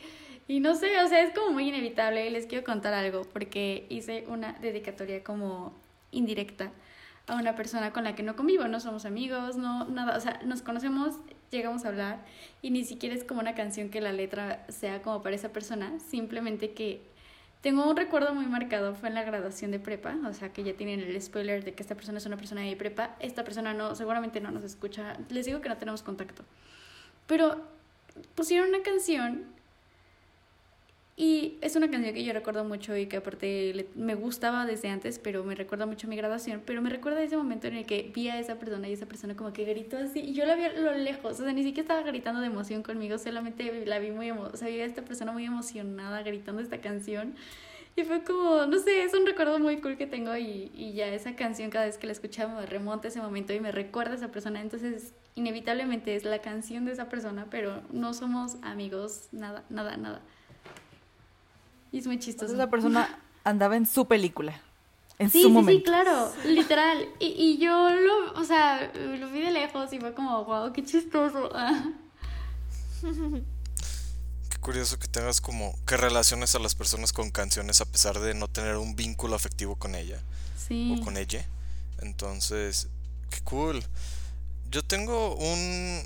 [0.47, 2.27] Y no sé, o sea, es como muy inevitable.
[2.27, 5.73] Y les quiero contar algo, porque hice una dedicatoria como
[6.11, 6.71] indirecta
[7.25, 10.39] a una persona con la que no convivo, no somos amigos, no, nada, o sea,
[10.45, 11.15] nos conocemos
[11.51, 12.19] llegamos a hablar
[12.61, 15.99] y ni siquiera es como una canción que la letra sea como para esa persona,
[15.99, 17.01] simplemente que
[17.61, 20.73] tengo un recuerdo muy marcado, fue en la graduación de prepa, o sea que ya
[20.73, 23.93] tienen el spoiler de que esta persona es una persona de prepa, esta persona no,
[23.95, 26.43] seguramente no nos escucha, les digo que no tenemos contacto,
[27.27, 27.61] pero
[28.33, 29.45] pusieron una canción
[31.17, 35.19] y es una canción que yo recuerdo mucho y que aparte me gustaba desde antes,
[35.19, 38.29] pero me recuerda mucho mi graduación, pero me recuerda ese momento en el que vi
[38.29, 40.73] a esa persona y esa persona como que gritó así y yo la vi a
[40.73, 44.31] lo lejos, o sea, ni siquiera estaba gritando de emoción conmigo, solamente la vi muy,
[44.31, 47.35] o sea, vi a esta persona muy emocionada gritando esta canción.
[47.93, 51.07] Y fue como, no sé, es un recuerdo muy cool que tengo y, y ya
[51.07, 54.15] esa canción cada vez que la escuchaba me remonta ese momento y me recuerda a
[54.15, 54.61] esa persona.
[54.61, 60.21] Entonces, inevitablemente es la canción de esa persona, pero no somos amigos, nada, nada, nada.
[61.91, 62.53] Y es muy chistoso.
[62.53, 64.61] Esa persona andaba en su película.
[65.19, 65.79] En sí, su sí, momento.
[65.79, 67.07] Sí, claro, literal.
[67.19, 70.83] Y, y yo lo, o sea, lo vi de lejos y fue como, wow, qué
[70.83, 71.51] chistoso.
[74.49, 78.35] Qué curioso que tengas como que relaciones a las personas con canciones a pesar de
[78.35, 80.21] no tener un vínculo afectivo con ella.
[80.55, 80.95] Sí.
[80.95, 81.43] O con ella.
[81.99, 82.89] Entonces,
[83.31, 83.83] qué cool.
[84.69, 86.03] Yo tengo un...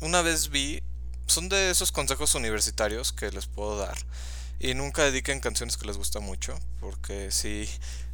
[0.00, 0.80] Una vez vi...
[1.26, 3.96] Son de esos consejos universitarios que les puedo dar
[4.58, 7.68] y nunca dediquen canciones que les gusta mucho, porque si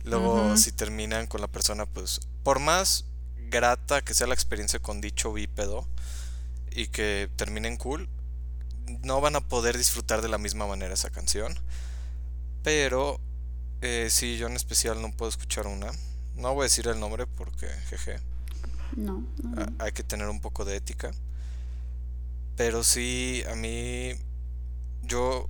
[0.04, 3.04] luego si terminan con la persona, pues por más
[3.50, 5.86] grata que sea la experiencia con dicho bípedo
[6.70, 8.08] y que terminen cool,
[9.02, 11.58] no van a poder disfrutar de la misma manera esa canción.
[12.62, 13.20] Pero
[13.82, 15.90] eh, sí, yo en especial no puedo escuchar una.
[16.36, 18.20] No voy a decir el nombre porque, jeje.
[18.96, 21.10] No, no, hay que tener un poco de ética.
[22.56, 24.12] Pero sí, a mí,
[25.02, 25.48] yo,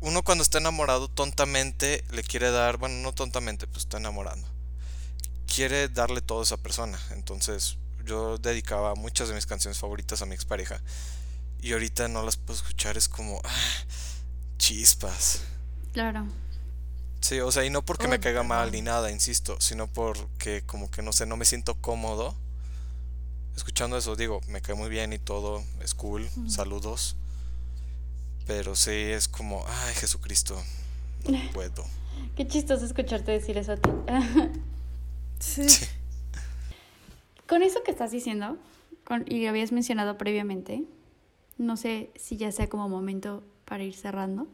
[0.00, 4.46] uno cuando está enamorado tontamente le quiere dar, bueno, no tontamente, pues está enamorando.
[5.46, 6.98] Quiere darle todo a esa persona.
[7.10, 10.80] Entonces, yo dedicaba muchas de mis canciones favoritas a mi expareja.
[11.60, 13.84] Y ahorita no las puedo escuchar, es como, ah,
[14.58, 15.42] chispas.
[15.92, 16.26] Claro.
[17.20, 20.62] Sí, o sea, y no porque Oh, me caiga mal ni nada, insisto, sino porque
[20.64, 22.34] como que no sé, no me siento cómodo
[23.56, 24.16] escuchando eso.
[24.16, 27.16] Digo, me cae muy bien y todo, es cool, saludos.
[28.50, 30.60] Pero sí, es como, ay, Jesucristo,
[31.28, 31.84] no puedo.
[32.34, 33.90] Qué chistoso escucharte decir eso a ti.
[35.38, 35.62] Sí.
[37.46, 38.58] Con eso que estás diciendo,
[39.04, 40.82] con- y lo habías mencionado previamente,
[41.58, 44.48] no sé si ya sea como momento para ir cerrando,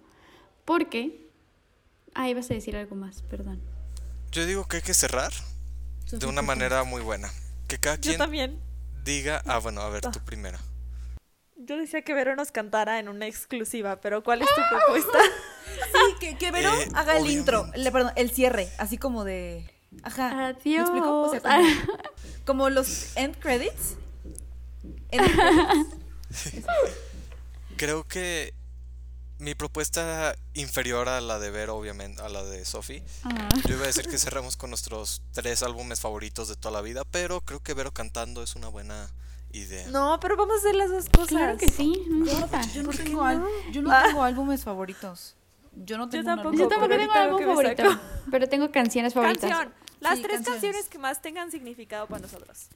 [0.67, 1.27] porque...
[2.15, 3.61] Ah, ibas a decir algo más, perdón.
[4.31, 5.33] Yo digo que hay que cerrar
[6.13, 7.31] de una manera muy buena.
[7.67, 8.61] Que cada Yo quien también.
[9.05, 10.59] diga, ah, bueno, a ver, tú primero.
[11.67, 15.19] Yo decía que Vero nos cantara en una exclusiva, pero ¿cuál es tu propuesta?
[15.67, 19.69] Sí, que, que Vero Eh, haga el intro, le- perdón, el cierre, así como de...
[20.05, 20.33] Ajá.
[20.35, 20.83] ¿me Adiós.
[20.83, 21.23] explico?
[21.23, 21.64] O sea, como,
[22.47, 23.97] como los end credits.
[25.11, 25.27] End
[26.31, 26.67] credits.
[27.77, 28.55] Creo que
[29.39, 33.49] mi propuesta inferior a la de Vero, obviamente, a la de Sophie, Ah.
[33.67, 37.03] Yo iba a decir que cerramos con nuestros tres álbumes favoritos de toda la vida,
[37.11, 39.11] pero creo que Vero cantando es una buena
[39.59, 39.87] idea.
[39.89, 41.29] No, pero vamos a hacer las dos cosas.
[41.29, 42.61] Claro que sí, no importa.
[42.73, 43.47] Yo no, ¿Por qué tengo, al- no?
[43.73, 44.05] yo no Ah.
[44.07, 45.37] tengo álbumes favoritos.
[45.85, 46.49] Yo no tengo un tampoco.
[46.49, 48.01] álbum Yo tampoco pero tengo me favorito,
[48.31, 49.51] pero tengo canciones favoritas.
[49.51, 49.75] Canción.
[50.01, 50.63] Las Sí, tres canciones.
[50.63, 52.69] canciones que más tengan significado para nosotros.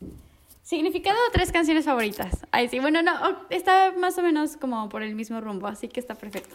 [0.62, 2.39] Significado de tres canciones favoritas.
[2.53, 5.89] Ay, sí, bueno, no, oh, está más o menos como por el mismo rumbo, así
[5.89, 6.55] que está perfecto.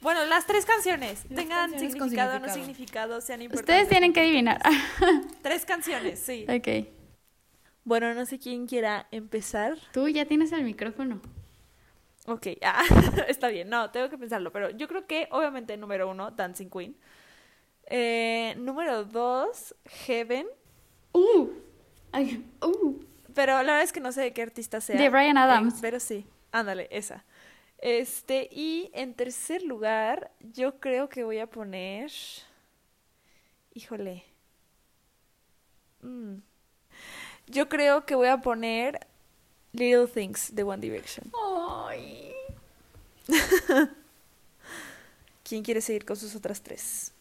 [0.00, 1.22] Bueno, las tres canciones.
[1.34, 2.54] tengan canciones significado o no significado.
[2.54, 3.74] significado, sean importantes.
[3.74, 4.60] Ustedes tienen que adivinar.
[5.42, 6.44] Tres canciones, sí.
[6.48, 6.86] ok.
[7.84, 9.76] Bueno, no sé quién quiera empezar.
[9.92, 11.20] Tú ya tienes el micrófono.
[12.26, 12.84] Ok, ah,
[13.28, 16.96] está bien, no, tengo que pensarlo, pero yo creo que obviamente número uno, Dancing Queen.
[17.86, 20.46] Eh, número dos, Heaven,
[21.14, 21.48] Uh.
[22.10, 23.00] Ay, uh.
[23.34, 25.00] pero la verdad es que no sé de qué artista sea.
[25.00, 25.74] De Bryan Adams.
[25.74, 27.24] Eh, pero sí, ándale, esa.
[27.78, 32.10] Este, y en tercer lugar, yo creo que voy a poner...
[33.74, 34.24] Híjole.
[36.02, 36.36] Mm.
[37.46, 39.06] Yo creo que voy a poner
[39.72, 41.30] Little Things de One Direction.
[41.88, 42.32] Ay.
[45.42, 47.12] ¿Quién quiere seguir con sus otras tres?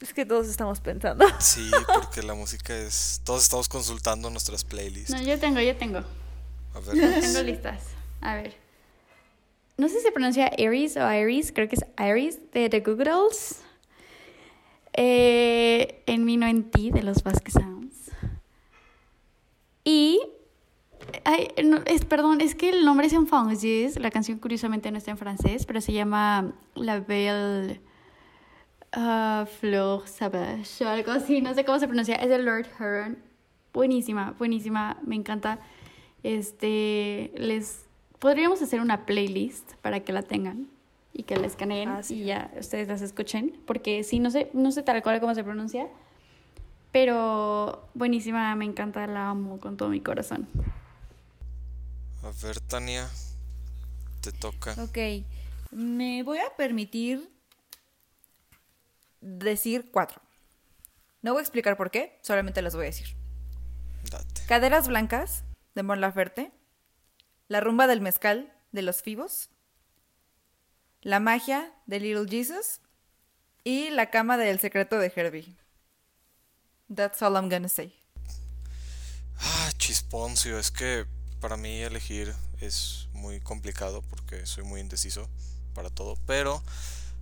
[0.00, 1.26] Es que todos estamos pensando.
[1.40, 3.20] Sí, porque la música es...
[3.24, 5.10] Todos estamos consultando nuestras playlists.
[5.10, 5.98] No, yo tengo, yo tengo.
[6.74, 7.82] A ver, Tengo listas.
[8.22, 8.56] A ver.
[9.76, 13.10] No sé si se pronuncia Aries o Iris, creo que es Iris de The Google
[13.10, 13.56] Dolls.
[14.92, 18.10] Eh, en mi no en ti de los Basque Sounds.
[19.84, 20.20] Y.
[21.24, 21.48] Ay,
[21.86, 23.98] es, perdón, es que el nombre es en francés.
[23.98, 27.80] La canción curiosamente no está en francés, pero se llama La Belle
[28.92, 31.40] ah, Fleur Sauvage o algo así.
[31.40, 32.16] No sé cómo se pronuncia.
[32.16, 33.18] Es de Lord Huron.
[33.72, 34.98] Buenísima, buenísima.
[35.04, 35.58] Me encanta.
[36.22, 37.86] Este, les
[38.18, 40.68] podríamos hacer una playlist para que la tengan
[41.12, 42.22] y que la escaneen Ah, sí.
[42.22, 45.42] y ya ustedes las escuchen, porque sí, no sé, no sé tal cual cómo se
[45.44, 45.88] pronuncia,
[46.92, 50.48] pero buenísima, me encanta, la amo con todo mi corazón.
[52.22, 53.08] a ver, Tania,
[54.20, 54.74] te toca.
[54.82, 54.98] Ok,
[55.72, 57.30] me voy a permitir
[59.20, 60.20] decir cuatro.
[61.22, 63.14] No voy a explicar por qué, solamente las voy a decir.
[64.10, 64.42] Date.
[64.48, 65.44] Caderas blancas
[65.74, 66.50] de Mon Laferte,
[67.48, 69.50] La rumba del mezcal de los Fibos,
[71.02, 72.80] La magia de Little Jesus
[73.64, 75.56] y La cama del secreto de Herbie.
[76.94, 77.94] That's all I'm gonna say.
[79.38, 81.06] Ah, chisponcio, es que
[81.40, 85.30] para mí elegir es muy complicado porque soy muy indeciso
[85.74, 86.16] para todo.
[86.26, 86.62] Pero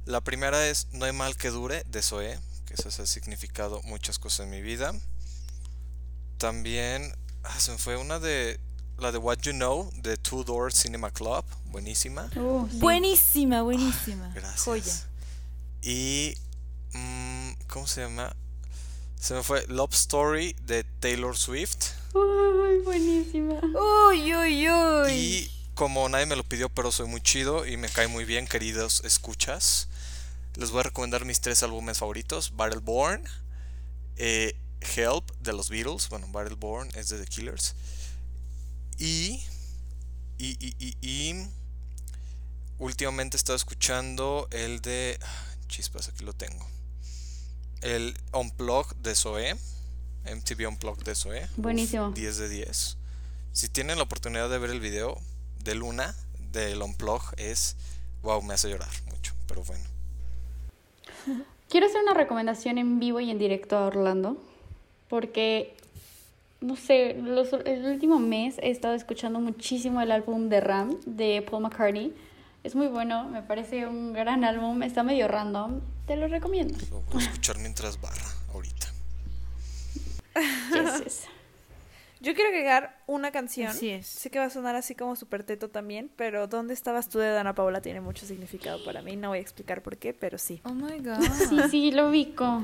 [0.07, 4.19] la primera es No hay mal que dure de Zoé, que eso ha significado muchas
[4.19, 4.93] cosas en mi vida.
[6.39, 7.15] También
[7.45, 8.59] ah, se me fue una de
[8.99, 12.31] la de What You Know de Two Door Cinema Club, buenísima.
[12.37, 12.79] Uh, sí.
[12.79, 14.31] Buenísima, buenísima.
[14.35, 14.65] Gracias.
[14.65, 14.95] Joya.
[15.83, 16.35] Y
[16.93, 18.35] mm, ¿cómo se llama?
[19.21, 21.93] Se me fue Love Story de Taylor Swift.
[22.13, 23.55] Uy, buenísima.
[24.09, 25.13] Uy, uy, uy.
[25.13, 28.47] Y como nadie me lo pidió, pero soy muy chido y me cae muy bien,
[28.47, 29.89] queridos escuchas,
[30.57, 33.25] les voy a recomendar mis tres álbumes favoritos: Battleborn,
[34.17, 37.75] eh, Help de los Beatles, bueno, Battleborn es de The Killers,
[38.99, 39.43] y,
[40.39, 41.47] y, y, y, y
[42.79, 45.19] últimamente he estado escuchando el de.
[45.23, 46.67] ah, Chispas, aquí lo tengo.
[47.83, 49.57] El Unplug de Zoé.
[50.25, 51.45] MTV Unplugged de eso, ¿eh?
[51.45, 52.11] Uf, Buenísimo.
[52.11, 52.97] 10 de 10.
[53.53, 55.19] Si tienen la oportunidad de ver el video
[55.65, 56.15] de Luna,
[56.53, 57.77] del Unplug, es...
[58.23, 59.85] Wow, me hace llorar mucho, pero bueno.
[61.71, 64.37] Quiero hacer una recomendación en vivo y en directo a Orlando,
[65.09, 65.77] porque,
[66.61, 71.43] no sé, los- el último mes he estado escuchando muchísimo el álbum de Ram de
[71.49, 72.15] Paul McCartney.
[72.65, 76.77] Es muy bueno, me parece un gran álbum, está medio random, te lo recomiendo.
[76.91, 78.87] Lo voy a escuchar mientras barra ahorita.
[80.73, 81.23] Yes, yes.
[82.21, 83.69] Yo quiero agregar una canción.
[83.69, 84.07] Así es.
[84.09, 87.29] Sé que va a sonar así como super teto también, pero ¿Dónde estabas tú de
[87.31, 87.81] Dana Paola?
[87.81, 89.15] Tiene mucho significado para mí.
[89.17, 90.61] No voy a explicar por qué, pero sí.
[90.65, 91.23] Oh my god.
[91.49, 92.63] Sí, sí, lo ubico.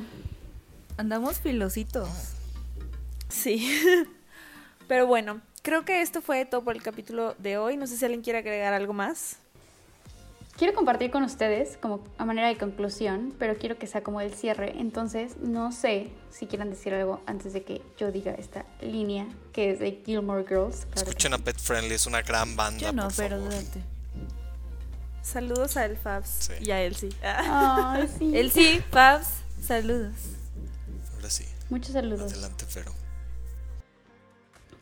[0.97, 2.09] Andamos filositos.
[3.43, 3.69] Sí.
[4.89, 7.77] pero bueno, creo que esto fue todo por el capítulo de hoy.
[7.77, 9.37] No sé si alguien quiere agregar algo más.
[10.57, 14.33] Quiero compartir con ustedes como a manera de conclusión, pero quiero que sea como el
[14.33, 14.75] cierre.
[14.79, 19.73] Entonces, no sé si quieran decir algo antes de que yo diga esta línea que
[19.73, 20.87] es de Gilmore Girls.
[20.93, 22.79] Claro Escuchen a Pet Friendly, es una gran banda.
[22.79, 23.51] Yo no, por pero favor.
[23.53, 23.83] date.
[25.23, 26.53] Saludos a El Fabs Sí.
[26.61, 27.11] y a Elsie.
[28.19, 28.37] Sí.
[28.37, 29.27] El sí, Pabs,
[29.61, 30.15] saludos.
[31.17, 32.31] Ahora sí, Muchos saludos.
[32.33, 32.93] adelante, Fero.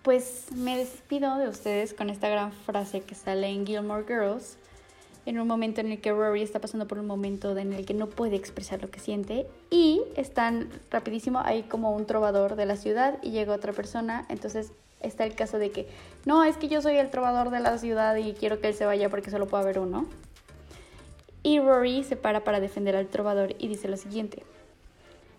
[0.02, 4.56] Pues me despido de ustedes con esta gran frase que sale en Gilmore Girls,
[5.26, 7.94] en un momento en el que Rory está pasando por un momento en el que
[7.94, 12.74] no puede expresar lo que siente y están rapidísimo ahí como un trovador de la
[12.74, 15.86] ciudad y llega otra persona, entonces está el caso de que
[16.24, 18.84] no, es que yo soy el trovador de la ciudad y quiero que él se
[18.84, 20.06] vaya porque solo puede haber uno.
[21.44, 24.42] Y Rory se para para defender al trovador y dice lo siguiente.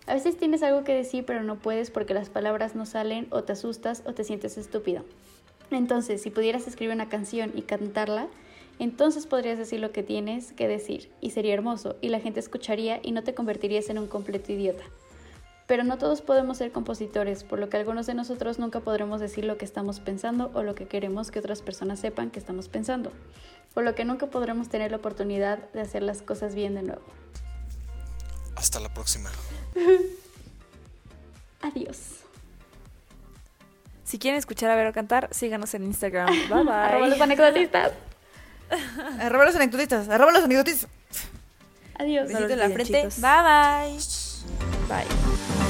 [0.06, 3.42] A veces tienes algo que decir pero no puedes porque las palabras no salen o
[3.44, 5.02] te asustas o te sientes estúpido.
[5.70, 8.28] Entonces, si pudieras escribir una canción y cantarla,
[8.78, 13.00] entonces podrías decir lo que tienes que decir y sería hermoso y la gente escucharía
[13.02, 14.84] y no te convertirías en un completo idiota.
[15.66, 19.46] Pero no todos podemos ser compositores, por lo que algunos de nosotros nunca podremos decir
[19.46, 23.10] lo que estamos pensando o lo que queremos que otras personas sepan que estamos pensando,
[23.72, 27.02] por lo que nunca podremos tener la oportunidad de hacer las cosas bien de nuevo.
[28.64, 29.30] Hasta la próxima.
[31.60, 31.98] Adiós.
[34.04, 36.28] Si quieren escuchar a Vero cantar, síganos en Instagram.
[36.48, 37.22] Bye Arroba los bye.
[37.24, 37.92] anecdotistas.
[39.20, 40.88] Arroba los anecdotistas, arroba los anecdotistas.
[41.98, 42.26] Adiós.
[42.28, 42.84] Besito en la frente.
[42.84, 43.20] chicos.
[43.20, 43.42] Bye
[44.88, 45.04] bye.
[45.04, 45.63] Bye.